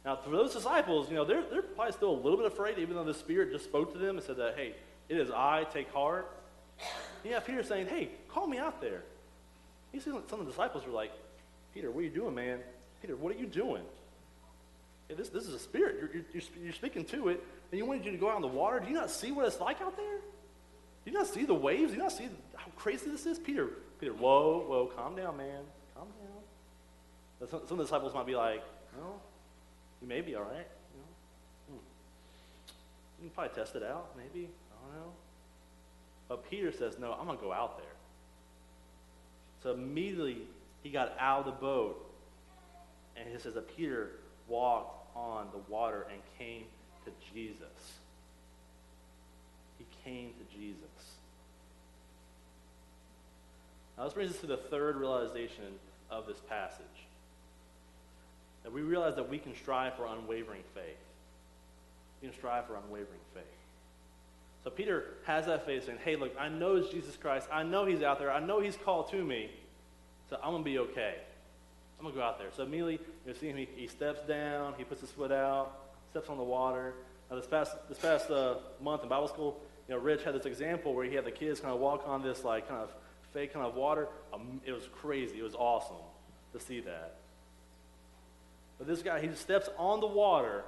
Now, 0.04 0.16
for 0.16 0.32
those 0.32 0.54
disciples, 0.54 1.10
you 1.10 1.16
know, 1.16 1.26
they're, 1.26 1.44
they're 1.50 1.62
probably 1.62 1.94
still 1.94 2.12
a 2.12 2.22
little 2.22 2.38
bit 2.38 2.48
afraid, 2.48 2.80
even 2.80 2.96
though 2.96 3.04
the 3.04 3.14
Spirit 3.14 3.52
just 3.52 3.66
spoke 3.66 3.94
to 3.94 4.00
them 4.00 4.18
and 4.18 4.26
said 4.26 4.38
that, 4.38 4.56
hey, 4.56 4.74
it 5.10 5.18
is 5.18 5.30
I, 5.30 5.66
take 5.72 5.92
heart. 5.92 6.32
Yeah, 7.24 7.40
Peter 7.40 7.62
saying, 7.62 7.88
hey, 7.88 8.10
call 8.28 8.48
me 8.48 8.58
out 8.58 8.82
there. 8.82 9.04
You 9.94 10.00
see, 10.00 10.10
some 10.10 10.40
of 10.40 10.46
the 10.46 10.52
disciples 10.52 10.86
were 10.86 10.92
like, 10.92 11.12
Peter, 11.74 11.92
what 11.92 12.00
are 12.00 12.04
you 12.04 12.10
doing, 12.10 12.34
man? 12.34 12.60
Peter, 13.02 13.16
what 13.16 13.36
are 13.36 13.40
you 13.40 13.46
doing? 13.46 13.84
Hey, 15.08 15.16
this, 15.16 15.30
this 15.30 15.46
is 15.46 15.54
a 15.54 15.60
spirit. 15.60 15.98
You're, 16.00 16.24
you're, 16.34 16.44
you're 16.64 16.74
speaking 16.74 17.06
to 17.06 17.30
it, 17.30 17.44
and 17.72 17.78
you 17.78 17.86
wanted 17.86 18.06
you 18.06 18.12
to 18.12 18.18
go 18.18 18.30
out 18.30 18.38
in 18.38 18.42
the 18.42 18.48
water. 18.48 18.80
Do 18.80 18.88
you 18.88 18.96
not 18.96 19.12
see 19.12 19.32
what 19.32 19.46
it's 19.46 19.60
like 19.60 19.82
out 19.82 19.96
there? 19.98 20.18
Do 21.04 21.12
you 21.12 21.18
not 21.18 21.28
see 21.28 21.46
the 21.46 21.54
waves? 21.54 21.92
Do 21.92 21.98
you 21.98 22.04
not 22.04 22.12
see 22.12 22.30
how 22.56 22.68
crazy 22.76 23.10
this 23.10 23.26
is? 23.26 23.38
Peter, 23.38 23.70
Peter, 24.00 24.14
whoa, 24.14 24.66
whoa, 24.68 24.92
calm 24.96 25.16
down, 25.16 25.38
man. 25.38 25.62
Calm 25.96 26.08
down. 26.08 27.50
Some, 27.50 27.62
some 27.68 27.72
of 27.72 27.78
the 27.78 27.84
disciples 27.84 28.14
might 28.14 28.26
be 28.26 28.36
like, 28.36 28.64
no, 28.98 29.20
you 30.02 30.08
may 30.08 30.22
be 30.22 30.36
all 30.36 30.44
right. 30.44 30.68
You, 30.94 31.00
know? 31.00 31.08
hmm. 31.70 31.84
you 33.22 33.30
can 33.30 33.30
probably 33.30 33.56
test 33.56 33.76
it 33.76 33.84
out, 33.84 34.16
maybe. 34.18 34.50
I 34.72 34.94
don't 34.94 35.02
know. 35.02 35.12
But 36.28 36.50
Peter 36.50 36.72
says, 36.72 36.98
No, 37.00 37.14
I'm 37.14 37.26
going 37.26 37.38
to 37.38 37.44
go 37.44 37.54
out 37.54 37.78
there. 37.78 37.88
So 39.64 39.74
immediately 39.74 40.38
he 40.82 40.90
got 40.90 41.14
out 41.20 41.42
of 41.42 41.46
the 41.46 41.52
boat, 41.52 42.12
and 43.16 43.28
he 43.30 43.38
says 43.38 43.54
that 43.54 43.76
Peter 43.76 44.12
walked 44.48 45.16
on 45.16 45.48
the 45.52 45.60
water 45.72 46.08
and 46.12 46.22
came 46.40 46.64
to 47.06 47.12
Jesus. 47.34 47.68
He 49.78 49.86
came 50.04 50.32
to 50.34 50.58
Jesus. 50.58 50.86
Now, 53.98 54.06
this 54.06 54.14
brings 54.14 54.32
us 54.32 54.40
to 54.40 54.48
the 54.48 54.58
third 54.58 54.96
realization 54.96 55.80
of 56.10 56.26
this 56.26 56.40
passage. 56.50 56.86
That 58.64 58.72
we 58.72 58.82
realize 58.82 59.16
that 59.16 59.30
we 59.30 59.38
can 59.38 59.56
strive 59.56 59.96
for 59.96 60.06
unwavering 60.06 60.64
faith. 60.74 60.98
We 62.22 62.30
can 62.30 62.38
strive 62.38 62.68
for 62.68 62.76
unwavering 62.76 63.20
faith. 63.34 63.44
So 64.64 64.70
Peter 64.70 65.06
has 65.26 65.48
that 65.48 65.66
faith 65.66 65.86
saying, 65.86 65.98
hey, 66.04 66.16
look, 66.16 66.34
I 66.40 66.48
know 66.48 66.76
it's 66.76 66.90
Jesus 66.90 67.16
Christ. 67.16 67.48
I 67.52 67.64
know 67.64 67.86
he's 67.86 68.04
out 68.04 68.20
there. 68.20 68.32
I 68.32 68.40
know 68.40 68.60
he's 68.60 68.78
called 68.78 69.10
to 69.12 69.24
me. 69.24 69.50
So 70.30 70.38
I'm 70.44 70.52
going 70.52 70.64
to 70.64 70.70
be 70.70 70.78
okay. 70.80 71.16
I'm 71.98 72.04
going 72.04 72.14
to 72.14 72.20
go 72.20 72.26
out 72.26 72.38
there. 72.38 72.50
So 72.56 72.64
immediately, 72.64 73.00
you 73.26 73.34
see 73.34 73.48
him, 73.48 73.58
he, 73.58 73.68
he, 73.76 73.88
steps 73.88 74.22
down, 74.28 74.76
he 74.78 74.84
puts 74.84 75.02
his 75.02 75.12
foot 75.12 75.32
out, 75.32 75.80
steps 76.12 76.30
on 76.30 76.38
the 76.38 76.44
water. 76.44 76.94
Now, 77.30 77.38
this 77.38 77.48
past, 77.48 77.76
this 77.90 77.98
past 77.98 78.30
uh, 78.30 78.56
month 78.82 79.04
in 79.04 79.10
Bible 79.10 79.28
school, 79.28 79.60
you 79.88 79.96
know, 79.96 80.02
Rich 80.02 80.24
had 80.24 80.36
this 80.36 80.46
example 80.46 80.94
where 80.94 81.06
he 81.06 81.16
had 81.16 81.26
the 81.26 81.32
kids 81.32 81.60
kind 81.60 81.74
of 81.74 81.80
walk 81.80 82.04
on 82.06 82.22
this, 82.22 82.44
like, 82.44 82.68
kind 82.68 82.82
of 82.82 82.92
fake 83.34 83.54
kind 83.54 83.66
of 83.66 83.76
water. 83.76 84.08
Um, 84.34 84.62
it 84.66 84.72
was 84.72 84.88
crazy. 84.94 85.40
It 85.40 85.44
was 85.44 85.56
awesome 85.56 85.96
to 86.54 86.60
see 86.60 86.82
that. 86.82 87.16
But 88.82 88.88
this 88.88 89.04
guy, 89.04 89.22
he 89.22 89.32
steps 89.36 89.70
on 89.78 90.00
the 90.00 90.08
water 90.08 90.64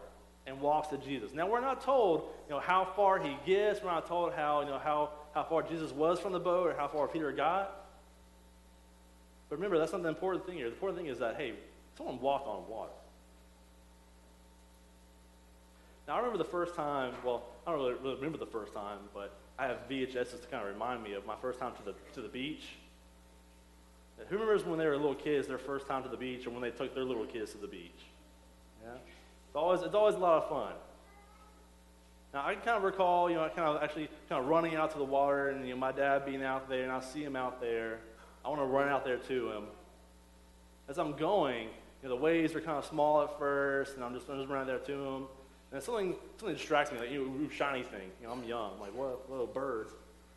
and 0.45 0.62
walks 0.62 0.89
to 0.89 0.99
Jesus. 0.99 1.34
Now 1.34 1.49
we're 1.49 1.62
not 1.62 1.82
told, 1.82 2.30
you 2.47 2.54
know, 2.54 2.60
how 2.60 2.86
far 2.95 3.17
he 3.17 3.36
gets. 3.43 3.82
We're 3.82 3.89
not 3.89 4.06
told 4.06 4.34
how, 4.34 4.62
you 4.62 4.67
know, 4.67 4.78
how, 4.78 5.10
how 5.34 5.43
far 5.43 5.63
Jesus 5.63 5.91
was 5.91 6.19
from 6.19 6.32
the 6.32 6.39
boat 6.39 6.67
or 6.67 6.76
how 6.78 6.88
far 6.88 7.08
Peter 7.08 7.32
got. 7.32 7.76
But 9.49 9.56
remember, 9.56 9.80
that's 9.80 9.93
not 9.93 10.04
the 10.04 10.10
important 10.10 10.45
thing 10.45 10.58
here. 10.58 10.67
The 10.67 10.73
important 10.73 10.99
thing 10.99 11.08
is 11.08 11.17
that, 11.17 11.38
hey, 11.38 11.54
someone 11.97 12.21
walked 12.21 12.47
on 12.47 12.69
water. 12.69 12.91
Now 16.08 16.13
I 16.13 16.17
remember 16.17 16.38
the 16.38 16.43
first 16.43 16.76
time, 16.76 17.15
well, 17.26 17.41
I 17.65 17.71
don't 17.71 17.80
really, 17.80 17.95
really 17.95 18.15
remember 18.17 18.38
the 18.38 18.45
first 18.45 18.76
time, 18.76 18.99
but 19.15 19.34
I 19.58 19.65
have 19.65 19.89
VHSs 19.89 20.39
to 20.39 20.47
kind 20.52 20.62
of 20.62 20.71
remind 20.71 21.04
me 21.04 21.13
of 21.13 21.26
my 21.26 21.36
first 21.41 21.58
time 21.58 21.71
to 21.78 21.84
the, 21.84 21.95
to 22.13 22.21
the 22.21 22.28
beach. 22.30 22.76
Who 24.17 24.36
remembers 24.36 24.65
when 24.65 24.80
they 24.80 24.86
were 24.86 24.95
little 24.95 25.15
kids, 25.15 25.47
their 25.47 25.58
first 25.58 25.88
time 25.88 26.04
to 26.04 26.10
the 26.10 26.17
beach, 26.17 26.47
or 26.47 26.52
when 26.52 26.62
they 26.62 26.71
took 26.71 26.95
their 26.95 27.04
little 27.04 27.26
kids 27.26 27.52
to 27.52 27.58
the 27.58 27.67
beach? 27.67 27.91
Yeah? 28.84 28.93
It's 28.93 29.56
always, 29.56 29.82
it's 29.82 29.95
always 29.95 30.15
a 30.15 30.19
lot 30.19 30.43
of 30.43 30.49
fun. 30.49 30.73
Now, 32.34 32.45
I 32.47 32.54
can 32.54 32.63
kind 32.63 32.78
of 32.78 32.84
recall, 32.84 33.30
you 33.30 33.36
know, 33.36 33.43
I 33.43 33.49
kind 33.49 33.67
of 33.67 33.84
actually 33.84 34.10
kind 34.28 34.41
of 34.41 34.49
running 34.49 34.76
out 34.76 34.91
to 34.91 34.97
the 34.97 35.04
water 35.04 35.49
and, 35.49 35.67
you 35.67 35.73
know, 35.73 35.80
my 35.80 35.91
dad 35.91 36.26
being 36.26 36.43
out 36.43 36.67
there, 36.67 36.84
and 36.84 36.91
I 36.91 36.99
see 36.99 37.23
him 37.23 37.36
out 37.36 37.62
there. 37.62 37.99
I 38.43 38.49
want 38.49 38.62
to 38.62 38.65
run 38.65 38.89
out 38.89 39.06
there 39.06 39.17
to 39.17 39.52
him. 39.52 39.63
As 40.89 40.97
I'm 40.97 41.13
going, 41.13 41.67
you 42.02 42.10
know, 42.10 42.15
the 42.15 42.21
waves 42.21 42.56
are 42.56 42.62
kind 42.62 42.78
of 42.78 42.86
small 42.86 43.21
at 43.21 43.38
first, 43.38 43.95
and 43.95 44.04
I'm 44.04 44.13
just, 44.13 44.28
I'm 44.30 44.38
just 44.38 44.49
running 44.49 44.67
there 44.67 44.80
to 44.80 44.93
him. 44.93 45.23
And 45.71 45.82
something, 45.82 46.15
something 46.38 46.56
distracts 46.56 46.91
me, 46.91 46.99
like, 46.99 47.12
you 47.12 47.26
know, 47.26 47.49
shiny 47.49 47.84
thing. 47.84 48.10
You 48.19 48.28
know, 48.28 48.34
I'm 48.34 48.43
young. 48.43 48.73
I'm 48.76 48.80
like, 48.80 48.95
what, 48.95 49.30
what 49.30 49.38
a 49.38 49.47
bird. 49.47 49.89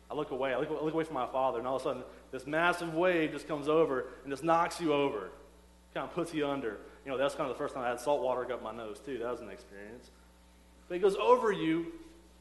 I 0.09 0.15
look 0.15 0.31
away. 0.31 0.53
I 0.53 0.59
look, 0.59 0.69
I 0.69 0.83
look 0.83 0.93
away 0.93 1.03
from 1.03 1.15
my 1.15 1.27
father, 1.27 1.59
and 1.59 1.67
all 1.67 1.75
of 1.75 1.81
a 1.81 1.85
sudden, 1.85 2.03
this 2.31 2.47
massive 2.47 2.93
wave 2.93 3.31
just 3.31 3.47
comes 3.47 3.67
over 3.67 4.05
and 4.23 4.31
just 4.31 4.43
knocks 4.43 4.79
you 4.79 4.93
over, 4.93 5.29
kind 5.93 6.07
of 6.07 6.13
puts 6.13 6.33
you 6.33 6.47
under. 6.47 6.77
You 7.05 7.11
know, 7.11 7.17
that's 7.17 7.35
kind 7.35 7.49
of 7.49 7.55
the 7.55 7.61
first 7.61 7.73
time 7.73 7.83
I 7.83 7.89
had 7.89 7.99
salt 7.99 8.21
water 8.21 8.51
up 8.51 8.63
my 8.63 8.73
nose, 8.73 8.99
too. 9.05 9.17
That 9.19 9.31
was 9.31 9.41
an 9.41 9.49
experience. 9.49 10.09
But 10.87 10.95
it 10.95 10.99
goes 10.99 11.15
over 11.15 11.51
you, 11.51 11.87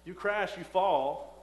you 0.05 0.14
crash, 0.14 0.57
you 0.57 0.64
fall, 0.64 1.37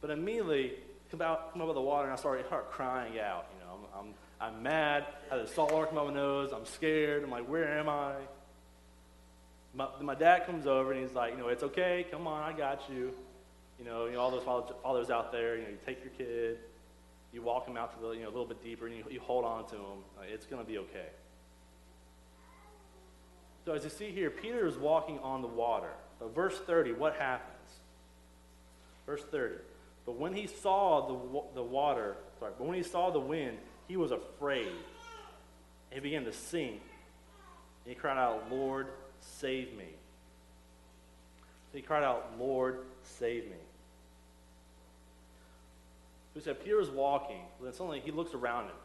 but 0.00 0.10
immediately 0.10 0.72
come 1.10 1.20
out, 1.20 1.52
come 1.52 1.62
out 1.62 1.68
of 1.68 1.74
the 1.74 1.80
water, 1.80 2.04
and 2.04 2.12
I 2.12 2.16
start, 2.16 2.44
start 2.46 2.70
crying 2.70 3.18
out. 3.20 3.46
You 3.54 3.66
know, 3.66 3.88
I'm, 3.94 4.06
I'm, 4.40 4.54
I'm 4.54 4.62
mad. 4.62 5.06
I 5.30 5.36
had 5.36 5.46
the 5.46 5.50
salt 5.50 5.72
water 5.72 5.86
come 5.86 5.98
out 5.98 6.06
my 6.06 6.14
nose. 6.14 6.52
I'm 6.52 6.66
scared. 6.66 7.22
I'm 7.22 7.30
like, 7.30 7.46
where 7.46 7.78
am 7.78 7.88
I? 7.88 8.14
My, 9.74 9.88
my 10.00 10.14
dad 10.14 10.46
comes 10.46 10.66
over 10.66 10.92
and 10.92 11.02
he's 11.02 11.14
like, 11.14 11.32
you 11.32 11.38
know, 11.38 11.48
it's 11.48 11.62
okay. 11.62 12.06
Come 12.10 12.26
on, 12.26 12.42
I 12.42 12.56
got 12.56 12.82
you. 12.88 13.12
You 13.78 13.84
know, 13.84 14.06
you 14.06 14.12
know 14.12 14.20
all 14.20 14.30
those 14.30 14.44
fathers 14.82 15.10
out 15.10 15.32
there. 15.32 15.56
You 15.56 15.62
know, 15.62 15.68
you 15.70 15.78
take 15.84 16.02
your 16.04 16.12
kid, 16.12 16.58
you 17.32 17.42
walk 17.42 17.66
him 17.66 17.76
out 17.76 17.94
to 17.96 18.06
the, 18.06 18.12
you 18.12 18.22
know, 18.22 18.28
a 18.28 18.30
little 18.30 18.46
bit 18.46 18.62
deeper, 18.62 18.86
and 18.86 18.96
you, 18.96 19.04
you 19.10 19.20
hold 19.20 19.44
on 19.44 19.66
to 19.68 19.74
him. 19.74 19.98
Uh, 20.18 20.22
it's 20.26 20.46
going 20.46 20.62
to 20.62 20.66
be 20.66 20.78
okay. 20.78 21.08
So 23.64 23.72
as 23.72 23.82
you 23.82 23.90
see 23.90 24.10
here, 24.10 24.30
Peter 24.30 24.66
is 24.66 24.76
walking 24.76 25.18
on 25.20 25.42
the 25.42 25.48
water. 25.48 25.92
So 26.18 26.28
verse 26.28 26.58
30, 26.66 26.92
what 26.92 27.16
happens? 27.16 27.50
Verse 29.06 29.22
30. 29.30 29.56
But 30.06 30.18
when 30.18 30.34
he 30.34 30.46
saw 30.46 31.08
the, 31.08 31.42
the 31.54 31.62
water, 31.62 32.16
sorry, 32.38 32.52
but 32.58 32.66
when 32.66 32.76
he 32.76 32.82
saw 32.82 33.10
the 33.10 33.20
wind, 33.20 33.58
he 33.88 33.96
was 33.96 34.10
afraid. 34.10 34.68
He 35.90 36.00
began 36.00 36.24
to 36.24 36.32
sink. 36.32 36.82
And 37.84 37.94
he 37.94 37.94
cried 37.94 38.18
out, 38.18 38.50
Lord, 38.50 38.88
save 39.20 39.76
me. 39.76 39.88
So 41.74 41.78
he 41.78 41.82
cried 41.82 42.04
out, 42.04 42.30
Lord, 42.38 42.78
save 43.02 43.46
me. 43.46 43.56
He 46.32 46.40
said, 46.40 46.62
Peter 46.62 46.80
is 46.80 46.88
walking. 46.88 47.40
Then 47.60 47.72
suddenly 47.72 47.98
he 47.98 48.12
looks 48.12 48.32
around 48.32 48.66
him. 48.66 48.76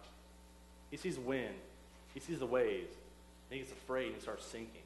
He 0.89 0.97
sees 0.97 1.19
wind. 1.19 1.53
He 2.15 2.19
sees 2.19 2.39
the 2.39 2.47
waves. 2.47 2.95
And 3.51 3.59
he 3.59 3.59
gets 3.59 3.71
afraid 3.71 4.13
and 4.13 4.19
starts 4.23 4.43
sinking. 4.43 4.81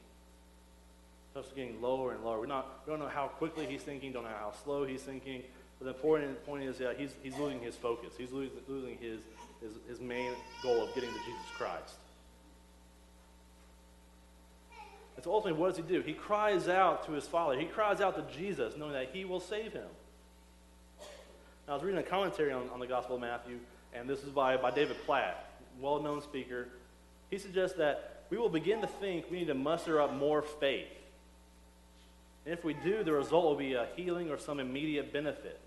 Starts 1.31 1.53
getting 1.53 1.81
lower 1.81 2.11
and 2.11 2.25
lower. 2.25 2.41
We're 2.41 2.45
not, 2.45 2.81
we 2.85 2.91
don't 2.91 2.99
know 2.99 3.07
how 3.07 3.27
quickly 3.27 3.67
he's 3.67 3.83
sinking, 3.83 4.11
don't 4.11 4.23
know 4.23 4.31
how 4.37 4.51
slow 4.65 4.83
he's 4.83 5.01
sinking. 5.01 5.41
But 5.79 5.85
the 5.85 5.91
important 5.91 6.45
point 6.45 6.65
is 6.65 6.79
that 6.79 6.99
he's, 6.99 7.15
he's 7.23 7.37
losing 7.37 7.61
his 7.61 7.77
focus. 7.77 8.15
He's 8.17 8.33
losing, 8.33 8.57
losing 8.67 8.97
his, 8.97 9.21
his, 9.61 9.71
his 9.87 10.01
main 10.01 10.33
goal 10.61 10.83
of 10.83 10.93
getting 10.93 11.09
to 11.09 11.19
Jesus 11.19 11.51
Christ. 11.57 11.95
And 15.23 15.29
so 15.29 15.35
ultimately, 15.35 15.57
what 15.61 15.69
does 15.69 15.77
he 15.77 15.83
do? 15.83 16.01
He 16.01 16.11
cries 16.11 16.67
out 16.67 17.05
to 17.05 17.13
his 17.13 17.25
Father. 17.25 17.57
He 17.57 17.65
cries 17.65 18.01
out 18.01 18.17
to 18.17 18.37
Jesus, 18.37 18.75
knowing 18.75 18.91
that 18.91 19.11
he 19.13 19.23
will 19.23 19.39
save 19.39 19.71
him. 19.71 19.87
Now, 21.65 21.71
I 21.71 21.73
was 21.75 21.83
reading 21.85 22.01
a 22.01 22.03
commentary 22.03 22.51
on, 22.51 22.69
on 22.73 22.81
the 22.81 22.87
Gospel 22.87 23.15
of 23.15 23.21
Matthew, 23.21 23.59
and 23.93 24.09
this 24.09 24.21
is 24.21 24.31
by, 24.31 24.57
by 24.57 24.71
David 24.71 24.97
Platt, 25.05 25.49
well 25.79 26.01
known 26.01 26.21
speaker. 26.21 26.67
He 27.29 27.37
suggests 27.37 27.77
that 27.77 28.25
we 28.31 28.37
will 28.37 28.49
begin 28.49 28.81
to 28.81 28.87
think 28.87 29.31
we 29.31 29.37
need 29.37 29.47
to 29.47 29.53
muster 29.53 30.01
up 30.01 30.13
more 30.13 30.41
faith. 30.41 30.89
And 32.45 32.53
if 32.53 32.65
we 32.65 32.73
do, 32.73 33.05
the 33.05 33.13
result 33.13 33.45
will 33.45 33.55
be 33.55 33.75
a 33.75 33.87
healing 33.95 34.29
or 34.29 34.37
some 34.37 34.59
immediate 34.59 35.13
benefit. 35.13 35.57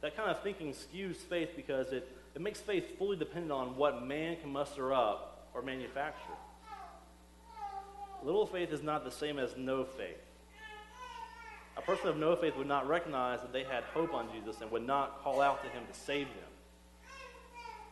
That 0.00 0.16
kind 0.16 0.32
of 0.32 0.42
thinking 0.42 0.72
skews 0.72 1.14
faith 1.14 1.50
because 1.54 1.92
it, 1.92 2.08
it 2.34 2.40
makes 2.40 2.58
faith 2.58 2.98
fully 2.98 3.16
dependent 3.16 3.52
on 3.52 3.76
what 3.76 4.04
man 4.04 4.36
can 4.40 4.50
muster 4.50 4.92
up 4.92 5.46
or 5.54 5.62
manufacture. 5.62 6.34
Little 8.24 8.46
faith 8.46 8.72
is 8.72 8.82
not 8.82 9.04
the 9.04 9.10
same 9.10 9.38
as 9.38 9.56
no 9.56 9.84
faith. 9.84 10.20
A 11.76 11.80
person 11.80 12.08
of 12.08 12.16
no 12.16 12.36
faith 12.36 12.56
would 12.56 12.66
not 12.66 12.86
recognize 12.86 13.40
that 13.40 13.52
they 13.52 13.64
had 13.64 13.84
hope 13.84 14.14
on 14.14 14.28
Jesus 14.32 14.60
and 14.60 14.70
would 14.70 14.86
not 14.86 15.22
call 15.22 15.40
out 15.40 15.62
to 15.64 15.70
him 15.70 15.82
to 15.90 15.98
save 15.98 16.26
them. 16.28 17.12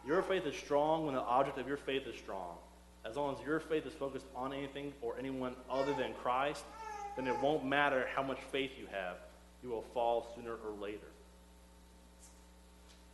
Your 0.07 0.23
faith 0.23 0.47
is 0.47 0.55
strong 0.55 1.07
when 1.07 1.14
the 1.14 1.21
object 1.21 1.59
of 1.59 1.66
your 1.66 1.77
faith 1.77 2.07
is 2.07 2.16
strong. 2.16 2.57
As 3.05 3.16
long 3.16 3.35
as 3.35 3.45
your 3.45 3.61
faith 3.61 3.87
is 3.87 3.95
focused 3.95 4.27
on 4.37 4.53
anything 4.53 4.93
or 5.01 5.19
anyone 5.19 5.55
other 5.71 5.95
than 5.95 6.12
Christ, 6.14 6.64
then 7.16 7.27
it 7.27 7.38
won't 7.40 7.64
matter 7.64 8.07
how 8.14 8.23
much 8.23 8.38
faith 8.53 8.73
you 8.79 8.87
have. 8.93 9.16
You 9.62 9.71
will 9.71 9.85
fall 9.95 10.33
sooner 10.37 10.53
or 10.53 10.73
later. 10.81 11.07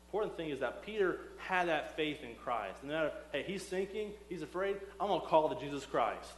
Important 0.09 0.37
thing 0.37 0.51
is 0.51 0.61
that 0.61 0.83
Peter 0.85 1.21
had 1.37 1.69
that 1.69 1.97
faith 1.97 2.19
in 2.23 2.35
Christ. 2.37 2.83
No 2.83 2.93
matter, 2.93 3.13
hey, 3.33 3.45
he's 3.47 3.67
sinking, 3.67 4.13
he's 4.29 4.43
afraid, 4.43 4.77
I'm 5.01 5.09
going 5.09 5.21
to 5.21 5.27
call 5.27 5.49
to 5.55 5.61
Jesus 5.61 5.85
Christ. 5.85 6.31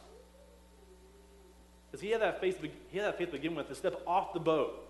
Because 1.89 2.01
he 2.01 2.11
had 2.11 2.21
that 2.21 2.39
faith, 2.39 2.61
he 2.91 2.97
had 2.97 3.07
that 3.07 3.17
faith 3.17 3.27
to 3.27 3.33
begin 3.33 3.55
with 3.55 3.67
to 3.67 3.75
step 3.75 4.01
off 4.05 4.33
the 4.33 4.39
boat, 4.39 4.87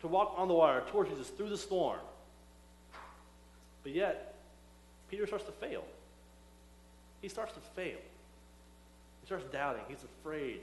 to 0.00 0.08
walk 0.08 0.34
on 0.36 0.48
the 0.48 0.54
water 0.54 0.82
towards 0.90 1.10
Jesus 1.10 1.28
through 1.28 1.48
the 1.48 1.58
storm. 1.58 2.00
But 3.82 3.92
yet, 3.92 4.34
Peter 5.10 5.26
starts 5.26 5.44
to 5.44 5.52
fail. 5.52 5.84
He 7.22 7.28
starts 7.28 7.52
to 7.54 7.60
fail. 7.76 7.98
He 9.20 9.26
starts 9.26 9.44
doubting. 9.52 9.82
He's 9.88 10.04
afraid 10.22 10.60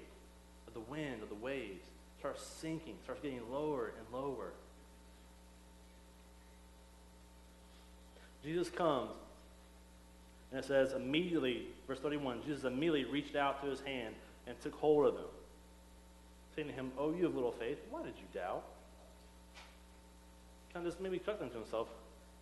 of 0.68 0.74
the 0.74 0.80
wind, 0.82 1.24
of 1.24 1.30
the 1.30 1.36
waves. 1.36 1.86
Starts 2.20 2.44
sinking, 2.44 2.96
starts 3.04 3.22
getting 3.22 3.42
lower 3.52 3.92
and 3.98 4.22
lower. 4.22 4.52
Jesus 8.44 8.70
comes, 8.70 9.12
and 10.52 10.60
it 10.60 10.66
says 10.66 10.94
immediately, 10.94 11.68
verse 11.86 12.00
31, 12.00 12.44
Jesus 12.46 12.64
immediately 12.64 13.06
reached 13.06 13.36
out 13.36 13.62
to 13.64 13.70
his 13.70 13.82
hand 13.82 14.16
and 14.48 14.60
took 14.62 14.74
hold 14.76 15.06
of 15.06 15.16
him 15.16 15.26
saying 16.58 16.70
to 16.70 16.74
him, 16.74 16.92
Oh, 16.98 17.14
you 17.14 17.24
have 17.26 17.36
little 17.36 17.52
faith, 17.52 17.78
why 17.90 18.02
did 18.02 18.14
you 18.18 18.26
doubt? 18.34 18.64
Kind 20.74 20.86
of 20.86 20.92
just 20.92 21.02
maybe 21.02 21.20
chuckling 21.20 21.50
to 21.52 21.58
himself, 21.58 21.88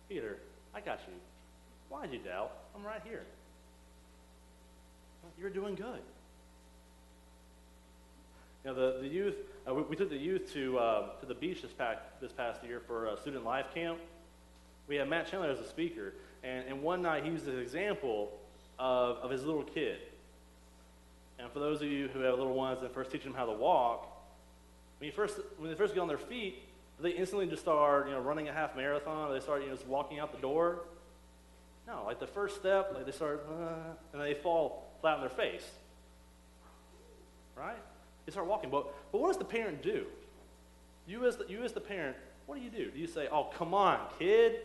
Peter, 0.08 0.38
I 0.74 0.80
got 0.80 1.00
you. 1.06 1.14
Why 1.88 2.06
did 2.06 2.14
you 2.14 2.18
doubt? 2.20 2.50
I'm 2.74 2.84
right 2.84 3.02
here. 3.04 3.22
You're 5.38 5.50
doing 5.50 5.74
good. 5.74 6.00
You 8.64 8.72
know, 8.72 8.74
the, 8.74 9.02
the 9.02 9.08
youth, 9.08 9.34
uh, 9.68 9.74
we, 9.74 9.82
we, 9.82 9.96
took 9.96 10.08
the 10.08 10.16
youth 10.16 10.52
to, 10.54 10.78
uh, 10.78 11.20
to 11.20 11.26
the 11.26 11.34
beach 11.34 11.62
this 11.62 11.72
past, 11.72 12.00
this 12.20 12.32
past 12.32 12.64
year 12.64 12.80
for 12.86 13.08
a 13.08 13.20
student 13.20 13.44
life 13.44 13.66
camp. 13.74 13.98
We 14.88 14.96
had 14.96 15.08
Matt 15.10 15.30
Chandler 15.30 15.50
as 15.50 15.58
a 15.58 15.68
speaker, 15.68 16.14
and, 16.42 16.66
and 16.66 16.82
one 16.82 17.02
night 17.02 17.24
he 17.24 17.30
used 17.30 17.48
an 17.48 17.58
example 17.58 18.32
of, 18.78 19.16
of 19.18 19.30
his 19.30 19.44
little 19.44 19.64
kid. 19.64 19.98
And 21.38 21.50
for 21.52 21.58
those 21.58 21.82
of 21.82 21.88
you 21.88 22.08
who 22.08 22.20
have 22.20 22.38
little 22.38 22.54
ones 22.54 22.82
and 22.82 22.90
first 22.90 23.10
teach 23.10 23.24
them 23.24 23.34
how 23.34 23.46
to 23.46 23.52
walk, 23.52 24.08
when, 24.98 25.06
you 25.06 25.12
first, 25.12 25.38
when 25.58 25.70
they 25.70 25.76
first 25.76 25.94
get 25.94 26.00
on 26.00 26.08
their 26.08 26.16
feet, 26.16 26.62
they 27.00 27.10
instantly 27.10 27.46
just 27.46 27.62
start, 27.62 28.06
you 28.06 28.14
know, 28.14 28.20
running 28.20 28.48
a 28.48 28.52
half 28.52 28.74
marathon, 28.74 29.30
or 29.30 29.34
they 29.34 29.40
start, 29.40 29.62
you 29.62 29.68
know, 29.68 29.74
just 29.74 29.86
walking 29.86 30.18
out 30.18 30.32
the 30.32 30.40
door. 30.40 30.80
No, 31.86 32.04
like 32.06 32.18
the 32.18 32.26
first 32.26 32.56
step, 32.56 32.92
like 32.94 33.04
they 33.04 33.12
start, 33.12 33.46
uh, 33.50 33.92
and 34.12 34.22
they 34.22 34.34
fall 34.34 34.90
flat 35.00 35.14
on 35.14 35.20
their 35.20 35.28
face. 35.28 35.66
right? 37.54 37.76
They 38.24 38.32
start 38.32 38.46
walking. 38.46 38.70
But, 38.70 38.92
but 39.12 39.20
what 39.20 39.28
does 39.28 39.38
the 39.38 39.44
parent 39.44 39.82
do? 39.82 40.06
You 41.06 41.26
as, 41.26 41.36
the, 41.36 41.44
you 41.48 41.62
as 41.62 41.72
the 41.72 41.80
parent, 41.80 42.16
what 42.46 42.56
do 42.56 42.62
you 42.62 42.70
do? 42.70 42.90
Do 42.90 42.98
you 42.98 43.06
say, 43.06 43.28
oh, 43.30 43.50
come 43.56 43.74
on, 43.74 44.00
kid? 44.18 44.60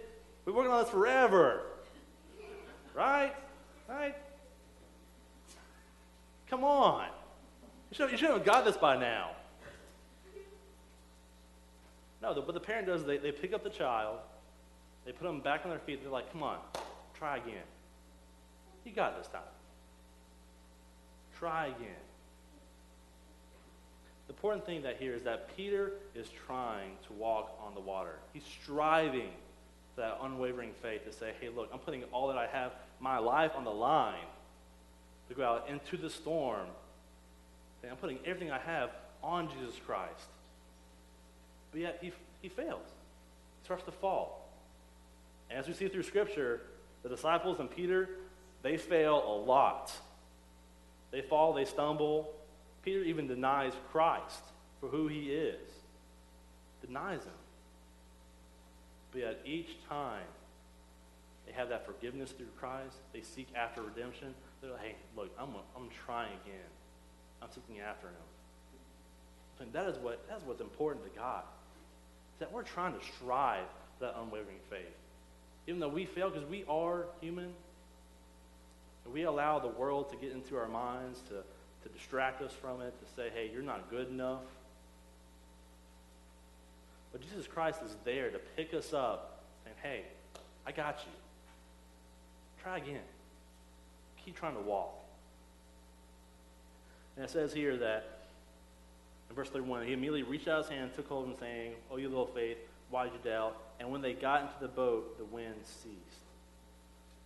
Been 0.45 0.55
working 0.55 0.71
on 0.71 0.83
this 0.83 0.91
forever. 0.91 1.61
Right? 2.95 3.33
Right? 3.87 4.15
Come 6.51 6.65
on. 6.65 7.07
You 7.89 7.95
should, 7.95 8.11
you 8.11 8.17
should 8.17 8.29
have 8.29 8.43
got 8.43 8.65
this 8.65 8.75
by 8.75 8.97
now. 8.97 9.31
No, 12.21 12.33
the, 12.33 12.41
what 12.41 12.53
the 12.53 12.59
parent 12.59 12.87
does 12.87 13.05
they, 13.05 13.17
they 13.17 13.31
pick 13.31 13.53
up 13.53 13.63
the 13.63 13.69
child, 13.69 14.19
they 15.05 15.13
put 15.13 15.23
them 15.23 15.39
back 15.39 15.61
on 15.63 15.71
their 15.71 15.79
feet, 15.79 16.03
they're 16.03 16.11
like, 16.11 16.31
come 16.31 16.43
on, 16.43 16.57
try 17.17 17.37
again. 17.37 17.63
You 18.85 18.91
got 18.91 19.17
this 19.17 19.27
time. 19.27 19.41
Try 21.39 21.67
again. 21.67 22.03
The 24.27 24.33
important 24.33 24.65
thing 24.65 24.81
that 24.83 24.97
here 24.97 25.15
is 25.15 25.23
that 25.23 25.55
Peter 25.55 25.93
is 26.13 26.27
trying 26.45 26.91
to 27.07 27.13
walk 27.13 27.57
on 27.65 27.73
the 27.73 27.79
water. 27.79 28.19
He's 28.33 28.43
striving 28.61 29.29
for 29.95 30.01
that 30.01 30.19
unwavering 30.21 30.71
faith 30.81 31.05
to 31.05 31.13
say, 31.13 31.31
hey, 31.39 31.47
look, 31.49 31.69
I'm 31.71 31.79
putting 31.79 32.03
all 32.11 32.27
that 32.27 32.37
I 32.37 32.47
have, 32.47 32.73
my 32.99 33.19
life 33.19 33.53
on 33.55 33.63
the 33.63 33.71
line 33.71 34.25
to 35.31 35.37
go 35.37 35.45
out 35.45 35.69
into 35.69 35.95
the 35.95 36.09
storm. 36.09 36.67
I'm 37.89 37.95
putting 37.95 38.19
everything 38.25 38.51
I 38.51 38.59
have 38.59 38.89
on 39.23 39.49
Jesus 39.49 39.79
Christ. 39.85 40.27
But 41.71 41.81
yet 41.81 41.99
he, 42.01 42.11
he 42.41 42.49
fails. 42.49 42.85
He 43.61 43.65
starts 43.65 43.83
to 43.85 43.91
fall. 43.91 44.49
And 45.49 45.57
as 45.57 45.67
we 45.67 45.73
see 45.73 45.87
through 45.87 46.03
Scripture, 46.03 46.61
the 47.01 47.09
disciples 47.09 47.59
and 47.59 47.71
Peter, 47.71 48.09
they 48.61 48.77
fail 48.77 49.23
a 49.25 49.37
lot. 49.45 49.91
They 51.11 51.21
fall, 51.21 51.53
they 51.53 51.65
stumble. 51.65 52.33
Peter 52.83 53.01
even 53.01 53.27
denies 53.27 53.73
Christ 53.91 54.43
for 54.81 54.89
who 54.89 55.07
he 55.07 55.31
is, 55.31 55.69
denies 56.85 57.23
him. 57.23 57.31
But 59.11 59.21
yet 59.21 59.39
each 59.45 59.69
time 59.87 60.27
they 61.45 61.53
have 61.53 61.69
that 61.69 61.85
forgiveness 61.85 62.31
through 62.31 62.47
Christ, 62.59 62.97
they 63.13 63.21
seek 63.21 63.47
after 63.55 63.81
redemption. 63.81 64.33
They're 64.61 64.71
like, 64.71 64.81
hey, 64.81 64.95
look, 65.17 65.29
I'm, 65.39 65.49
I'm 65.75 65.89
trying 66.05 66.31
again. 66.45 66.69
I'm 67.41 67.49
seeking 67.49 67.81
after 67.81 68.07
him. 68.07 68.13
And 69.59 69.73
that 69.73 69.87
is, 69.87 69.97
what, 69.97 70.27
that 70.29 70.37
is 70.37 70.43
what's 70.43 70.61
important 70.61 71.03
to 71.11 71.19
God. 71.19 71.43
That 72.39 72.51
we're 72.51 72.63
trying 72.63 72.93
to 72.93 73.05
strive 73.15 73.65
for 73.97 74.05
that 74.05 74.15
unwavering 74.21 74.57
faith. 74.69 74.95
Even 75.67 75.79
though 75.79 75.89
we 75.89 76.05
fail, 76.05 76.29
because 76.29 76.47
we 76.49 76.63
are 76.67 77.05
human, 77.21 77.53
and 79.05 79.13
we 79.13 79.23
allow 79.23 79.59
the 79.59 79.67
world 79.67 80.09
to 80.11 80.15
get 80.17 80.31
into 80.31 80.57
our 80.57 80.67
minds, 80.67 81.21
to, 81.29 81.35
to 81.87 81.93
distract 81.93 82.41
us 82.41 82.51
from 82.51 82.81
it, 82.81 82.93
to 82.99 83.13
say, 83.15 83.29
hey, 83.33 83.49
you're 83.51 83.63
not 83.63 83.89
good 83.89 84.09
enough. 84.09 84.41
But 87.11 87.21
Jesus 87.21 87.47
Christ 87.47 87.79
is 87.85 87.95
there 88.05 88.29
to 88.29 88.39
pick 88.55 88.73
us 88.73 88.93
up 88.93 89.43
and, 89.65 89.73
hey, 89.81 90.03
I 90.65 90.71
got 90.71 90.99
you. 90.99 91.11
Try 92.63 92.77
again. 92.77 93.01
Keep 94.25 94.37
trying 94.37 94.55
to 94.55 94.61
walk. 94.61 94.93
And 97.15 97.25
it 97.25 97.31
says 97.31 97.53
here 97.53 97.77
that 97.77 98.19
in 99.29 99.35
verse 99.35 99.49
31, 99.49 99.85
he 99.85 99.93
immediately 99.93 100.23
reached 100.23 100.47
out 100.47 100.63
his 100.63 100.69
hand, 100.69 100.91
took 100.95 101.07
hold 101.07 101.25
of 101.25 101.31
him, 101.31 101.37
saying, 101.39 101.73
Oh, 101.89 101.97
you 101.97 102.09
little 102.09 102.27
faith, 102.27 102.57
why 102.89 103.05
did 103.05 103.13
you 103.13 103.31
doubt? 103.31 103.57
And 103.79 103.89
when 103.89 104.01
they 104.01 104.13
got 104.13 104.41
into 104.41 104.53
the 104.59 104.67
boat, 104.67 105.17
the 105.17 105.25
wind 105.25 105.55
ceased. 105.63 106.21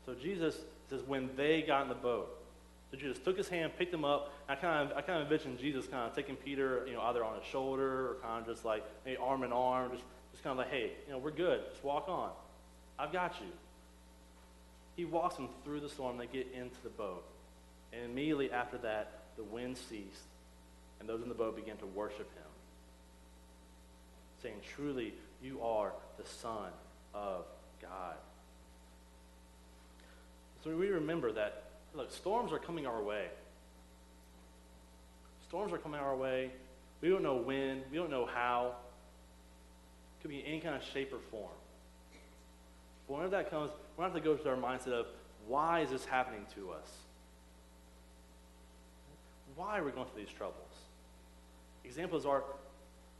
So 0.05 0.13
Jesus 0.13 0.57
says, 0.89 1.01
when 1.01 1.29
they 1.35 1.63
got 1.63 1.81
in 1.81 1.89
the 1.89 1.95
boat, 1.95 2.29
so 2.91 2.97
Jesus 2.97 3.17
took 3.17 3.37
his 3.37 3.49
hand, 3.49 3.71
picked 3.77 3.93
him 3.93 4.05
up. 4.05 4.33
I 4.47 4.55
kind 4.55 4.89
of, 4.89 4.95
I 4.95 5.01
kind 5.01 5.21
of 5.21 5.31
envision 5.31 5.57
Jesus 5.57 5.87
kind 5.87 6.07
of 6.07 6.15
taking 6.15 6.35
Peter, 6.35 6.85
you 6.87 6.93
know, 6.93 7.01
either 7.01 7.23
on 7.23 7.39
his 7.39 7.45
shoulder 7.45 8.11
or 8.11 8.17
kind 8.21 8.41
of 8.41 8.47
just 8.47 8.63
like 8.63 8.85
arm 9.19 9.43
in 9.43 9.51
arm, 9.51 9.91
just, 9.91 10.03
just 10.31 10.43
kind 10.43 10.51
of 10.51 10.57
like, 10.59 10.69
hey, 10.69 10.91
you 11.07 11.13
know, 11.13 11.17
we're 11.17 11.31
good. 11.31 11.61
Just 11.71 11.83
walk 11.83 12.07
on. 12.07 12.29
I've 12.99 13.11
got 13.11 13.33
you. 13.41 13.47
He 14.95 15.05
walks 15.05 15.35
them 15.35 15.49
through 15.63 15.81
the 15.81 15.89
storm. 15.89 16.17
They 16.17 16.27
get 16.27 16.47
into 16.53 16.81
the 16.83 16.89
boat. 16.89 17.23
And 17.93 18.03
immediately 18.05 18.51
after 18.51 18.77
that, 18.79 19.23
the 19.37 19.43
wind 19.43 19.77
ceased, 19.77 20.27
and 20.99 21.07
those 21.07 21.21
in 21.21 21.29
the 21.29 21.35
boat 21.35 21.55
began 21.55 21.77
to 21.77 21.85
worship 21.85 22.33
him, 22.35 22.51
saying, 24.41 24.55
Truly, 24.75 25.13
you 25.41 25.61
are 25.61 25.91
the 26.17 26.25
Son 26.25 26.71
of 27.13 27.45
God. 27.81 28.15
So 30.63 30.75
we 30.75 30.87
remember 30.87 31.31
that 31.33 31.65
Look, 31.95 32.11
storms 32.11 32.51
are 32.51 32.59
coming 32.59 32.85
our 32.85 33.01
way. 33.01 33.27
Storms 35.47 35.71
are 35.71 35.77
coming 35.77 35.99
our 35.99 36.15
way. 36.15 36.51
We 37.01 37.09
don't 37.09 37.23
know 37.23 37.37
when. 37.37 37.83
We 37.89 37.97
don't 37.97 38.11
know 38.11 38.25
how. 38.25 38.75
It 40.19 40.21
could 40.21 40.31
be 40.31 40.43
any 40.45 40.59
kind 40.59 40.75
of 40.75 40.83
shape 40.93 41.13
or 41.13 41.19
form. 41.31 41.51
But 43.07 43.15
whenever 43.15 43.31
that 43.31 43.49
comes, 43.49 43.71
we're 43.95 44.03
going 44.03 44.21
to 44.21 44.29
have 44.29 44.37
to 44.37 44.43
go 44.43 44.43
to 44.43 44.49
our 44.49 44.77
mindset 44.77 44.93
of 44.93 45.07
why 45.47 45.81
is 45.81 45.91
this 45.91 46.05
happening 46.05 46.45
to 46.55 46.71
us? 46.71 46.89
Why 49.55 49.77
are 49.77 49.83
we 49.83 49.91
going 49.91 50.07
through 50.07 50.23
these 50.23 50.33
troubles? 50.33 50.57
Examples 51.83 52.25
are 52.25 52.43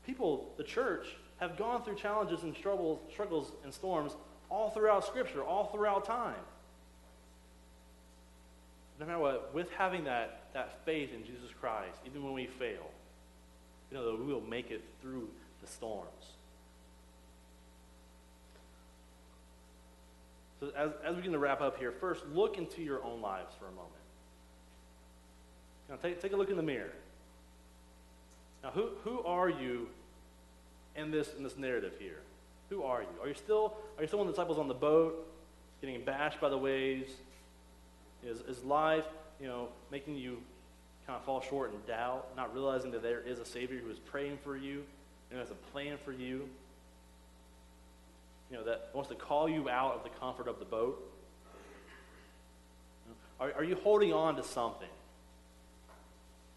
people, 0.04 0.52
the 0.56 0.64
church, 0.64 1.06
have 1.38 1.56
gone 1.56 1.82
through 1.82 1.96
challenges 1.96 2.42
and 2.42 2.54
struggles, 2.54 2.98
struggles 3.12 3.52
and 3.64 3.72
storms 3.72 4.12
all 4.50 4.70
throughout 4.70 5.04
Scripture, 5.04 5.42
all 5.42 5.66
throughout 5.66 6.04
time 6.04 6.34
no 8.98 9.06
matter 9.06 9.18
what, 9.18 9.54
with 9.54 9.70
having 9.72 10.04
that, 10.04 10.48
that 10.54 10.84
faith 10.84 11.12
in 11.12 11.24
Jesus 11.24 11.50
Christ, 11.60 11.98
even 12.06 12.24
when 12.24 12.32
we 12.32 12.46
fail, 12.46 12.90
you 13.90 13.96
know 13.96 14.04
that 14.04 14.24
we 14.24 14.32
will 14.32 14.40
make 14.40 14.70
it 14.70 14.82
through 15.02 15.28
the 15.60 15.66
storms. 15.66 16.35
So 20.60 20.72
as, 20.76 20.90
as 21.04 21.10
we 21.10 21.16
begin 21.16 21.32
to 21.32 21.38
wrap 21.38 21.60
up 21.60 21.78
here, 21.78 21.92
first 21.92 22.24
look 22.32 22.58
into 22.58 22.82
your 22.82 23.02
own 23.04 23.20
lives 23.20 23.54
for 23.58 23.66
a 23.66 23.70
moment. 23.70 23.92
Now 25.88 25.96
take, 25.96 26.20
take 26.20 26.32
a 26.32 26.36
look 26.36 26.50
in 26.50 26.56
the 26.56 26.62
mirror. 26.62 26.92
Now 28.62 28.70
who, 28.70 28.90
who 29.04 29.22
are 29.24 29.48
you 29.48 29.88
in 30.96 31.10
this, 31.10 31.34
in 31.36 31.42
this 31.42 31.56
narrative 31.56 31.94
here? 31.98 32.20
Who 32.70 32.82
are 32.82 33.02
you? 33.02 33.08
Are 33.22 33.28
you 33.28 33.34
still, 33.34 33.76
are 33.96 34.02
you 34.02 34.08
still 34.08 34.18
one 34.18 34.28
of 34.28 34.34
the 34.34 34.36
disciples 34.36 34.58
on 34.58 34.66
the 34.66 34.74
boat, 34.74 35.26
getting 35.80 36.02
bashed 36.04 36.40
by 36.40 36.48
the 36.48 36.58
waves, 36.58 37.12
is, 38.24 38.40
is 38.40 38.64
life, 38.64 39.04
you 39.40 39.46
know, 39.46 39.68
making 39.92 40.16
you 40.16 40.38
kind 41.06 41.16
of 41.16 41.24
fall 41.24 41.40
short 41.40 41.72
in 41.72 41.78
doubt, 41.86 42.28
not 42.36 42.52
realizing 42.52 42.90
that 42.90 43.02
there 43.02 43.20
is 43.20 43.38
a 43.38 43.44
Savior 43.44 43.78
who 43.78 43.90
is 43.90 43.98
praying 43.98 44.38
for 44.42 44.56
you 44.56 44.82
and 45.30 45.38
has 45.38 45.50
a 45.50 45.54
plan 45.72 45.96
for 46.04 46.12
you? 46.12 46.48
You 48.50 48.58
know, 48.58 48.64
that 48.64 48.90
wants 48.94 49.08
to 49.10 49.16
call 49.16 49.48
you 49.48 49.68
out 49.68 49.94
of 49.94 50.04
the 50.04 50.10
comfort 50.20 50.48
of 50.48 50.58
the 50.58 50.64
boat? 50.64 51.12
Are, 53.40 53.52
are 53.52 53.64
you 53.64 53.76
holding 53.76 54.12
on 54.12 54.36
to 54.36 54.42
something? 54.42 54.88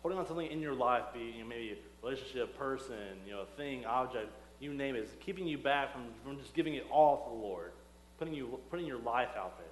Holding 0.02 0.18
on 0.18 0.26
to 0.26 0.30
something 0.30 0.50
in 0.50 0.62
your 0.62 0.76
life, 0.76 1.04
be 1.14 1.34
you 1.38 1.44
know, 1.44 1.50
maybe 1.50 1.72
a 1.72 2.06
relationship, 2.06 2.58
person, 2.58 2.96
you 3.26 3.34
know, 3.34 3.46
thing, 3.58 3.86
object, 3.86 4.30
you 4.60 4.74
name 4.74 4.96
it, 4.96 5.00
is 5.00 5.10
keeping 5.20 5.48
you 5.48 5.58
back 5.58 5.92
from, 5.92 6.04
from 6.24 6.38
just 6.38 6.54
giving 6.54 6.76
it 6.76 6.86
all 6.92 7.24
to 7.24 7.30
the 7.30 7.36
Lord, 7.36 7.72
putting, 8.18 8.34
you, 8.34 8.60
putting 8.70 8.86
your 8.86 9.00
life 9.00 9.30
out 9.38 9.58
there. 9.58 9.66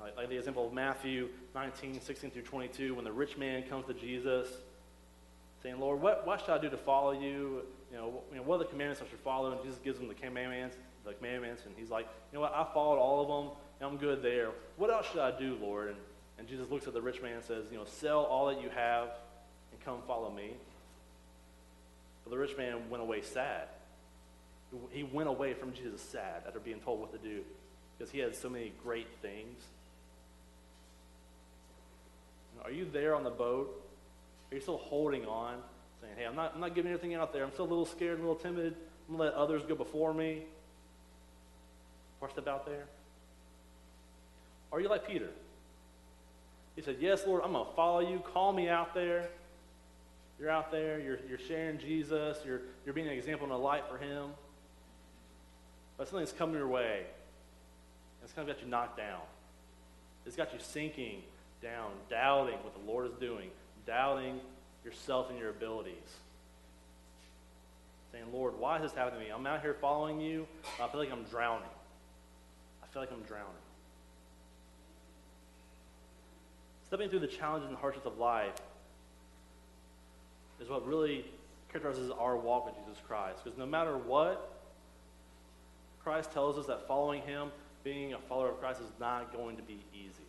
Like, 0.00 0.16
like 0.16 0.28
the 0.28 0.36
example 0.36 0.66
of 0.66 0.72
Matthew 0.72 1.28
19, 1.54 2.00
16 2.00 2.30
through 2.30 2.42
22, 2.42 2.94
when 2.94 3.04
the 3.04 3.12
rich 3.12 3.36
man 3.36 3.64
comes 3.64 3.86
to 3.86 3.94
Jesus 3.94 4.48
saying, 5.62 5.80
Lord, 5.80 6.00
what, 6.00 6.26
what 6.26 6.40
should 6.40 6.50
I 6.50 6.58
do 6.58 6.70
to 6.70 6.76
follow 6.76 7.12
you? 7.12 7.62
You 7.90 7.96
know, 7.96 8.22
you 8.30 8.36
know, 8.36 8.42
what 8.42 8.56
are 8.56 8.58
the 8.58 8.64
commandments 8.66 9.02
I 9.04 9.08
should 9.08 9.20
follow? 9.20 9.52
And 9.52 9.62
Jesus 9.62 9.78
gives 9.82 9.98
him 9.98 10.08
the 10.08 10.14
commandments, 10.14 10.76
the 11.04 11.14
commandments, 11.14 11.62
and 11.64 11.74
he's 11.76 11.90
like, 11.90 12.06
you 12.32 12.36
know 12.36 12.42
what, 12.42 12.54
I 12.54 12.66
followed 12.74 12.98
all 12.98 13.22
of 13.22 13.28
them, 13.28 13.56
and 13.80 13.90
I'm 13.90 13.96
good 13.96 14.22
there. 14.22 14.50
What 14.76 14.90
else 14.90 15.06
should 15.10 15.20
I 15.20 15.36
do, 15.38 15.56
Lord? 15.60 15.88
And, 15.88 15.96
and 16.38 16.48
Jesus 16.48 16.70
looks 16.70 16.86
at 16.86 16.92
the 16.92 17.00
rich 17.00 17.22
man 17.22 17.36
and 17.36 17.44
says, 17.44 17.64
you 17.70 17.78
know, 17.78 17.84
sell 17.84 18.24
all 18.24 18.46
that 18.46 18.60
you 18.60 18.68
have 18.68 19.08
and 19.72 19.80
come 19.84 20.00
follow 20.06 20.30
me. 20.30 20.52
But 22.24 22.30
the 22.30 22.38
rich 22.38 22.56
man 22.56 22.90
went 22.90 23.02
away 23.02 23.22
sad. 23.22 23.68
He 24.90 25.02
went 25.02 25.30
away 25.30 25.54
from 25.54 25.72
Jesus 25.72 26.02
sad 26.02 26.42
after 26.46 26.60
being 26.60 26.80
told 26.80 27.00
what 27.00 27.10
to 27.12 27.18
do 27.18 27.42
because 27.96 28.12
he 28.12 28.18
had 28.18 28.36
so 28.36 28.50
many 28.50 28.72
great 28.82 29.08
things. 29.22 29.62
Are 32.62 32.70
you 32.70 32.86
there 32.92 33.14
on 33.14 33.24
the 33.24 33.30
boat? 33.30 33.82
Are 34.50 34.54
you 34.54 34.60
still 34.60 34.76
holding 34.76 35.24
on? 35.24 35.62
Saying, 36.00 36.14
hey, 36.16 36.24
I'm 36.24 36.36
not, 36.36 36.52
I'm 36.54 36.60
not 36.60 36.74
giving 36.74 36.90
anything 36.90 37.14
out 37.14 37.32
there. 37.32 37.44
I'm 37.44 37.52
still 37.52 37.64
a 37.64 37.68
little 37.68 37.86
scared, 37.86 38.18
a 38.18 38.22
little 38.22 38.36
timid. 38.36 38.74
I'm 39.08 39.16
going 39.16 39.30
to 39.30 39.36
let 39.36 39.42
others 39.42 39.62
go 39.64 39.74
before 39.74 40.14
me. 40.14 40.42
Or 42.20 42.28
step 42.30 42.48
out 42.48 42.66
there? 42.66 42.84
Are 44.72 44.80
you 44.80 44.88
like 44.88 45.06
Peter? 45.06 45.30
He 46.76 46.82
said, 46.82 46.96
Yes, 47.00 47.26
Lord, 47.26 47.42
I'm 47.44 47.52
going 47.52 47.66
to 47.66 47.72
follow 47.74 48.00
you. 48.00 48.20
Call 48.32 48.52
me 48.52 48.68
out 48.68 48.94
there. 48.94 49.28
You're 50.38 50.50
out 50.50 50.70
there. 50.70 51.00
You're, 51.00 51.18
you're 51.28 51.38
sharing 51.38 51.78
Jesus. 51.78 52.38
You're, 52.44 52.60
you're 52.84 52.94
being 52.94 53.08
an 53.08 53.14
example 53.14 53.46
and 53.46 53.52
a 53.52 53.58
light 53.58 53.84
for 53.90 53.98
him. 53.98 54.30
But 55.96 56.08
something's 56.08 56.32
coming 56.32 56.56
your 56.56 56.68
way. 56.68 57.02
It's 58.22 58.32
kind 58.32 58.48
of 58.48 58.54
got 58.54 58.62
you 58.62 58.70
knocked 58.70 58.96
down. 58.96 59.20
It's 60.26 60.36
got 60.36 60.52
you 60.52 60.58
sinking 60.60 61.22
down, 61.62 61.90
doubting 62.08 62.58
what 62.62 62.74
the 62.74 62.90
Lord 62.90 63.06
is 63.06 63.14
doing, 63.18 63.48
doubting 63.86 64.40
yourself 64.84 65.30
and 65.30 65.38
your 65.38 65.50
abilities. 65.50 65.94
Saying, 68.12 68.24
Lord, 68.32 68.58
why 68.58 68.76
is 68.76 68.82
this 68.82 68.92
happening 68.92 69.20
to 69.20 69.26
me? 69.26 69.32
I'm 69.32 69.46
out 69.46 69.60
here 69.60 69.76
following 69.80 70.20
you. 70.20 70.46
I 70.80 70.88
feel 70.88 71.00
like 71.00 71.12
I'm 71.12 71.24
drowning. 71.24 71.68
I 72.82 72.86
feel 72.86 73.02
like 73.02 73.12
I'm 73.12 73.22
drowning. 73.22 73.46
Stepping 76.86 77.10
through 77.10 77.18
the 77.18 77.26
challenges 77.26 77.68
and 77.68 77.76
hardships 77.76 78.06
of 78.06 78.16
life 78.18 78.54
is 80.60 80.68
what 80.68 80.86
really 80.86 81.26
characterizes 81.70 82.10
our 82.10 82.36
walk 82.36 82.64
with 82.64 82.74
Jesus 82.82 83.02
Christ. 83.06 83.44
Because 83.44 83.58
no 83.58 83.66
matter 83.66 83.98
what, 83.98 84.58
Christ 86.02 86.32
tells 86.32 86.56
us 86.56 86.66
that 86.66 86.88
following 86.88 87.20
him, 87.22 87.50
being 87.84 88.14
a 88.14 88.18
follower 88.18 88.48
of 88.48 88.60
Christ, 88.60 88.80
is 88.80 88.90
not 88.98 89.34
going 89.34 89.56
to 89.56 89.62
be 89.62 89.78
easy. 89.92 90.24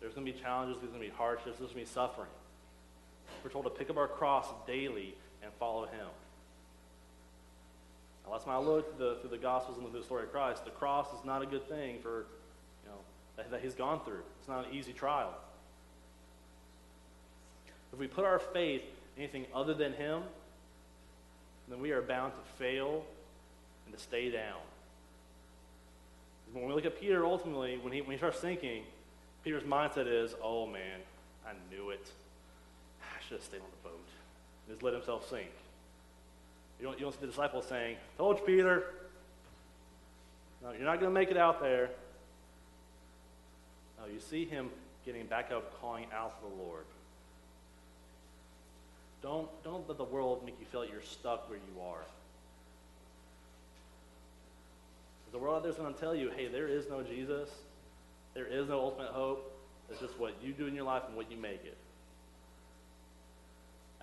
There's 0.00 0.14
going 0.14 0.26
to 0.26 0.32
be 0.32 0.38
challenges, 0.40 0.78
there's 0.80 0.90
going 0.90 1.04
to 1.04 1.08
be 1.08 1.16
hardships, 1.16 1.58
there's 1.58 1.70
going 1.70 1.84
to 1.84 1.90
be 1.90 1.94
suffering. 1.94 2.28
We're 3.42 3.50
told 3.50 3.64
to 3.64 3.70
pick 3.70 3.90
up 3.90 3.96
our 3.96 4.08
cross 4.08 4.46
daily 4.66 5.14
and 5.42 5.52
follow 5.58 5.84
him. 5.84 6.06
Now, 8.24 8.32
last 8.32 8.44
time 8.44 8.54
I 8.54 8.58
looked 8.58 8.96
through 8.96 9.08
the, 9.08 9.20
through 9.20 9.30
the 9.30 9.38
Gospels 9.38 9.78
and 9.78 9.88
through 9.88 9.98
the 9.98 10.04
story 10.04 10.24
of 10.24 10.32
Christ, 10.32 10.64
the 10.64 10.70
cross 10.70 11.06
is 11.18 11.24
not 11.24 11.42
a 11.42 11.46
good 11.46 11.68
thing 11.68 11.98
for, 12.00 12.26
you 12.84 12.90
know, 12.90 12.98
that, 13.36 13.50
that 13.50 13.60
he's 13.60 13.74
gone 13.74 14.00
through. 14.04 14.22
It's 14.38 14.48
not 14.48 14.66
an 14.66 14.74
easy 14.74 14.92
trial. 14.92 15.34
If 17.92 17.98
we 17.98 18.06
put 18.06 18.24
our 18.24 18.38
faith 18.38 18.82
in 19.16 19.24
anything 19.24 19.46
other 19.54 19.74
than 19.74 19.92
him, 19.92 20.22
then 21.68 21.80
we 21.80 21.90
are 21.90 22.02
bound 22.02 22.32
to 22.32 22.52
fail 22.62 23.04
and 23.86 23.94
to 23.94 24.00
stay 24.00 24.30
down. 24.30 24.58
When 26.52 26.66
we 26.66 26.72
look 26.74 26.86
at 26.86 27.00
Peter, 27.00 27.24
ultimately, 27.24 27.78
when 27.78 27.92
he, 27.92 28.02
when 28.02 28.12
he 28.12 28.18
starts 28.18 28.38
thinking, 28.38 28.84
Peter's 29.42 29.62
mindset 29.62 30.06
is, 30.06 30.34
oh 30.42 30.66
man, 30.66 31.00
I 31.46 31.52
knew 31.74 31.90
it. 31.90 32.06
Should 33.32 33.40
have 33.40 33.46
stayed 33.46 33.60
on 33.60 33.66
the 33.82 33.88
boat. 33.88 34.08
And 34.66 34.74
just 34.74 34.82
let 34.82 34.92
himself 34.92 35.26
sink. 35.30 35.48
You 36.78 36.84
don't, 36.84 36.98
you 36.98 37.06
don't 37.06 37.12
see 37.12 37.20
the 37.22 37.28
disciples 37.28 37.64
saying, 37.66 37.96
told 38.18 38.40
you, 38.40 38.44
Peter. 38.44 38.84
No, 40.62 40.72
you're 40.72 40.84
not 40.84 41.00
going 41.00 41.10
to 41.10 41.18
make 41.18 41.30
it 41.30 41.38
out 41.38 41.58
there. 41.62 41.88
No, 43.98 44.12
you 44.12 44.20
see 44.20 44.44
him 44.44 44.68
getting 45.06 45.24
back 45.24 45.50
up, 45.50 45.80
calling 45.80 46.04
out 46.14 46.42
to 46.42 46.46
the 46.46 46.62
Lord. 46.62 46.84
Don't, 49.22 49.48
don't 49.64 49.88
let 49.88 49.96
the 49.96 50.04
world 50.04 50.44
make 50.44 50.60
you 50.60 50.66
feel 50.66 50.80
like 50.80 50.92
you're 50.92 51.00
stuck 51.00 51.48
where 51.48 51.58
you 51.58 51.82
are. 51.82 52.04
The 55.32 55.38
world 55.38 55.56
out 55.56 55.62
there 55.62 55.72
is 55.72 55.78
going 55.78 55.94
to 55.94 55.98
tell 55.98 56.14
you, 56.14 56.30
hey, 56.36 56.48
there 56.48 56.68
is 56.68 56.86
no 56.90 57.02
Jesus. 57.02 57.48
There 58.34 58.46
is 58.46 58.68
no 58.68 58.78
ultimate 58.78 59.12
hope. 59.12 59.58
It's 59.90 60.00
just 60.00 60.20
what 60.20 60.34
you 60.42 60.52
do 60.52 60.66
in 60.66 60.74
your 60.74 60.84
life 60.84 61.04
and 61.08 61.16
what 61.16 61.30
you 61.30 61.38
make 61.38 61.64
it. 61.64 61.78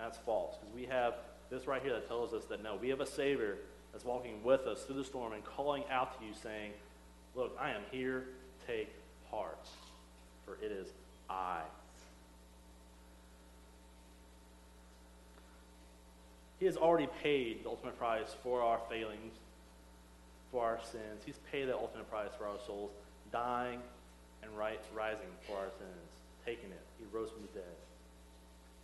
That's 0.00 0.18
false 0.18 0.56
because 0.58 0.74
we 0.74 0.86
have 0.86 1.14
this 1.50 1.66
right 1.66 1.82
here 1.82 1.92
that 1.92 2.08
tells 2.08 2.32
us 2.32 2.44
that 2.46 2.62
no, 2.62 2.76
we 2.80 2.88
have 2.88 3.00
a 3.00 3.06
Savior 3.06 3.58
that's 3.92 4.04
walking 4.04 4.42
with 4.42 4.62
us 4.62 4.84
through 4.84 4.96
the 4.96 5.04
storm 5.04 5.32
and 5.32 5.44
calling 5.44 5.84
out 5.90 6.18
to 6.18 6.24
you 6.24 6.32
saying, 6.42 6.72
Look, 7.34 7.56
I 7.60 7.70
am 7.70 7.82
here. 7.90 8.24
Take 8.66 8.92
heart, 9.30 9.68
for 10.44 10.54
it 10.62 10.72
is 10.72 10.88
I. 11.28 11.60
He 16.58 16.66
has 16.66 16.76
already 16.76 17.08
paid 17.22 17.64
the 17.64 17.70
ultimate 17.70 17.98
price 17.98 18.34
for 18.42 18.62
our 18.62 18.80
failings, 18.90 19.34
for 20.50 20.64
our 20.64 20.78
sins. 20.92 21.22
He's 21.24 21.38
paid 21.50 21.68
the 21.68 21.74
ultimate 21.74 22.10
price 22.10 22.30
for 22.36 22.46
our 22.46 22.58
souls, 22.66 22.90
dying 23.32 23.80
and 24.42 24.56
right, 24.56 24.80
rising 24.94 25.30
for 25.46 25.56
our 25.56 25.70
sins, 25.78 26.10
taking 26.44 26.70
it. 26.70 26.82
He 26.98 27.04
rose 27.12 27.30
from 27.30 27.42
the 27.42 27.60
dead. 27.60 27.79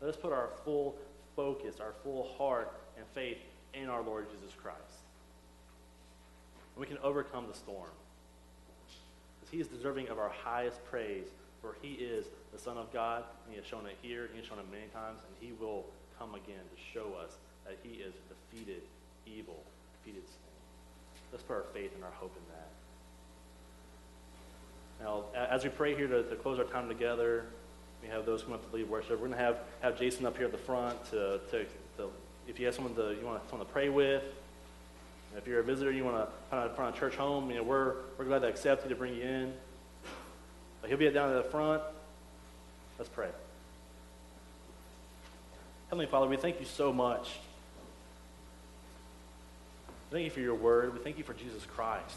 Let 0.01 0.11
us 0.11 0.17
put 0.17 0.33
our 0.33 0.51
full 0.65 0.97
focus, 1.35 1.81
our 1.81 1.93
full 2.03 2.35
heart 2.37 2.73
and 2.97 3.07
faith 3.15 3.39
in 3.75 3.89
our 3.89 4.03
Lord 4.03 4.27
Jesus 4.31 4.55
Christ. 4.61 4.79
And 6.75 6.81
we 6.81 6.87
can 6.87 6.99
overcome 7.03 7.47
the 7.51 7.57
storm. 7.57 7.91
Because 9.41 9.53
he 9.53 9.61
is 9.61 9.69
deserving 9.69 10.09
of 10.09 10.19
our 10.19 10.29
highest 10.29 10.85
praise, 10.91 11.27
for 11.61 11.77
he 11.81 11.93
is 11.93 12.27
the 12.53 12.59
Son 12.59 12.77
of 12.77 12.93
God, 12.93 13.25
and 13.45 13.55
he 13.55 13.57
has 13.57 13.67
shown 13.67 13.87
it 13.87 13.97
here, 14.03 14.29
he 14.33 14.39
has 14.39 14.47
shown 14.47 14.59
it 14.59 14.67
many 14.71 14.87
times, 14.95 15.21
and 15.27 15.37
he 15.41 15.53
will 15.59 15.85
come 16.19 16.35
again 16.35 16.65
to 16.75 16.83
show 16.93 17.15
us 17.15 17.33
that 17.65 17.79
he 17.83 17.95
is 18.01 18.15
defeated 18.29 18.83
evil, 19.27 19.63
defeated 19.99 20.27
sin. 20.27 20.37
Let's 21.33 21.45
put 21.45 21.55
our 21.55 21.65
faith 21.75 21.93
and 21.95 22.05
our 22.05 22.11
hope 22.13 22.35
in 22.37 22.43
that. 22.55 22.69
Now, 25.01 25.25
as 25.51 25.65
we 25.65 25.71
pray 25.71 25.95
here 25.95 26.07
to, 26.07 26.23
to 26.23 26.37
close 26.37 26.59
our 26.59 26.65
time 26.65 26.89
together, 26.89 27.47
we 28.03 28.09
have 28.09 28.27
those 28.27 28.43
come 28.43 28.53
up 28.53 28.69
to 28.69 28.77
lead 28.77 28.89
worship. 28.89 29.11
We're 29.11 29.29
going 29.29 29.33
to 29.33 29.39
have, 29.39 29.59
have 29.81 29.99
Jason 29.99 30.27
up 30.27 30.37
here 30.37 30.47
at 30.47 30.53
the 30.53 30.59
front 30.59 31.03
to, 31.11 31.41
to, 31.51 31.65
to 31.97 32.11
if 32.47 32.61
you 32.61 32.67
have 32.67 32.75
someone 32.75 32.95
to, 32.95 33.15
you 33.19 33.27
want 33.27 33.43
someone 33.49 33.67
to 33.67 33.73
pray 33.73 33.89
with. 33.89 34.23
If 35.37 35.47
you're 35.47 35.61
a 35.61 35.65
visitor, 35.65 35.91
you 35.91 36.05
want 36.05 36.17
to 36.17 36.33
find 36.51 36.71
a, 36.71 36.75
find 36.75 36.95
a 36.95 36.99
church 36.99 37.17
home, 37.17 37.51
you 37.51 37.57
know, 37.57 37.63
we're, 37.63 37.95
we're 38.17 38.25
glad 38.25 38.41
to 38.41 38.49
accept 38.49 38.85
you 38.85 38.89
to 38.89 38.95
bring 38.95 39.15
you 39.17 39.23
in. 39.23 39.53
But 40.81 40.89
he'll 40.89 40.99
be 40.99 41.11
down 41.11 41.37
at 41.37 41.43
the 41.43 41.51
front. 41.51 41.83
Let's 42.99 43.11
pray. 43.11 43.29
Heavenly 45.89 46.07
Father, 46.07 46.27
we 46.27 46.37
thank 46.37 46.59
you 46.59 46.67
so 46.67 46.93
much. 46.93 47.31
Thank 50.11 50.25
you 50.25 50.31
for 50.31 50.41
your 50.41 50.55
word. 50.55 50.95
We 50.95 51.01
thank 51.01 51.19
you 51.19 51.25
for 51.25 51.35
Jesus 51.35 51.67
Christ. 51.67 52.17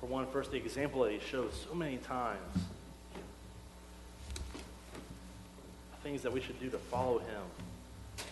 For 0.00 0.06
one, 0.06 0.26
first, 0.26 0.50
the 0.50 0.56
example 0.56 1.02
that 1.04 1.12
he 1.12 1.20
shows 1.20 1.66
so 1.68 1.74
many 1.74 1.98
times. 1.98 2.62
Things 6.08 6.22
that 6.22 6.32
we 6.32 6.40
should 6.40 6.58
do 6.58 6.70
to 6.70 6.78
follow 6.78 7.18
him. 7.18 7.42
I 8.16 8.22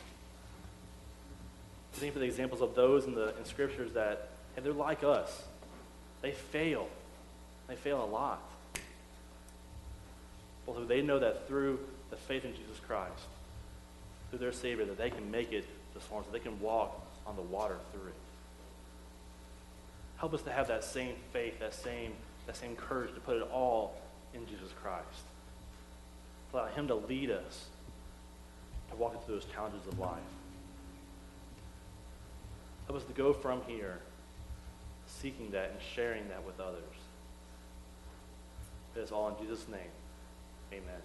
think 1.99 2.15
for 2.15 2.21
the 2.21 2.25
examples 2.25 2.63
of 2.63 2.75
those 2.75 3.05
in 3.05 3.15
the 3.15 3.37
in 3.37 3.45
scriptures 3.45 3.93
that 3.93 4.31
hey, 4.55 4.63
they're 4.63 4.73
like 4.73 5.05
us. 5.05 5.43
They 6.23 6.33
fail. 6.33 6.89
They 7.69 7.77
fail 7.77 8.03
a 8.03 8.09
lot. 8.09 8.41
Although 10.67 10.87
they 10.87 11.03
know 11.03 11.19
that 11.19 11.49
through 11.49 11.79
the 12.09 12.17
faith 12.17 12.47
in 12.47 12.55
Jesus 12.55 12.81
Christ, 12.89 13.13
through 14.31 14.39
their 14.39 14.53
Savior, 14.53 14.87
that 14.87 14.97
they 14.97 15.11
can 15.11 15.31
make 15.31 15.53
it 15.53 15.67
to 15.93 16.01
storm, 16.01 16.25
so 16.25 16.33
they 16.33 16.39
can 16.39 16.59
walk 16.61 16.99
on 17.27 17.37
the 17.37 17.43
water 17.43 17.77
through 17.93 18.09
it. 18.09 18.15
Help 20.17 20.33
us 20.33 20.41
to 20.41 20.51
have 20.51 20.69
that 20.69 20.83
same 20.83 21.17
faith, 21.31 21.61
that 21.61 21.75
same, 21.75 22.15
that 22.47 22.57
same 22.57 22.75
courage 22.75 23.13
to 23.13 23.21
put 23.21 23.37
it 23.37 23.47
all 23.53 24.01
in 24.33 24.47
Jesus 24.47 24.71
Christ. 24.83 25.25
Allow 26.57 26.69
Him 26.69 26.89
to 26.89 26.95
lead 26.95 27.31
us 27.31 27.67
to 28.89 28.97
walk 28.97 29.27
through 29.27 29.35
those 29.35 29.45
challenges 29.45 29.87
of 29.87 29.99
life. 29.99 30.17
Help 32.87 32.99
us 32.99 33.05
to 33.05 33.13
go 33.13 33.35
from 33.35 33.61
here 33.67 33.99
seeking 35.05 35.51
that 35.51 35.73
and 35.73 35.79
sharing 35.95 36.27
that 36.29 36.43
with 36.47 36.59
others. 36.59 36.81
It 38.95 39.01
is 39.01 39.13
all 39.13 39.29
in 39.29 39.35
Jesus' 39.45 39.69
name. 39.69 39.93
Amen. 40.73 41.03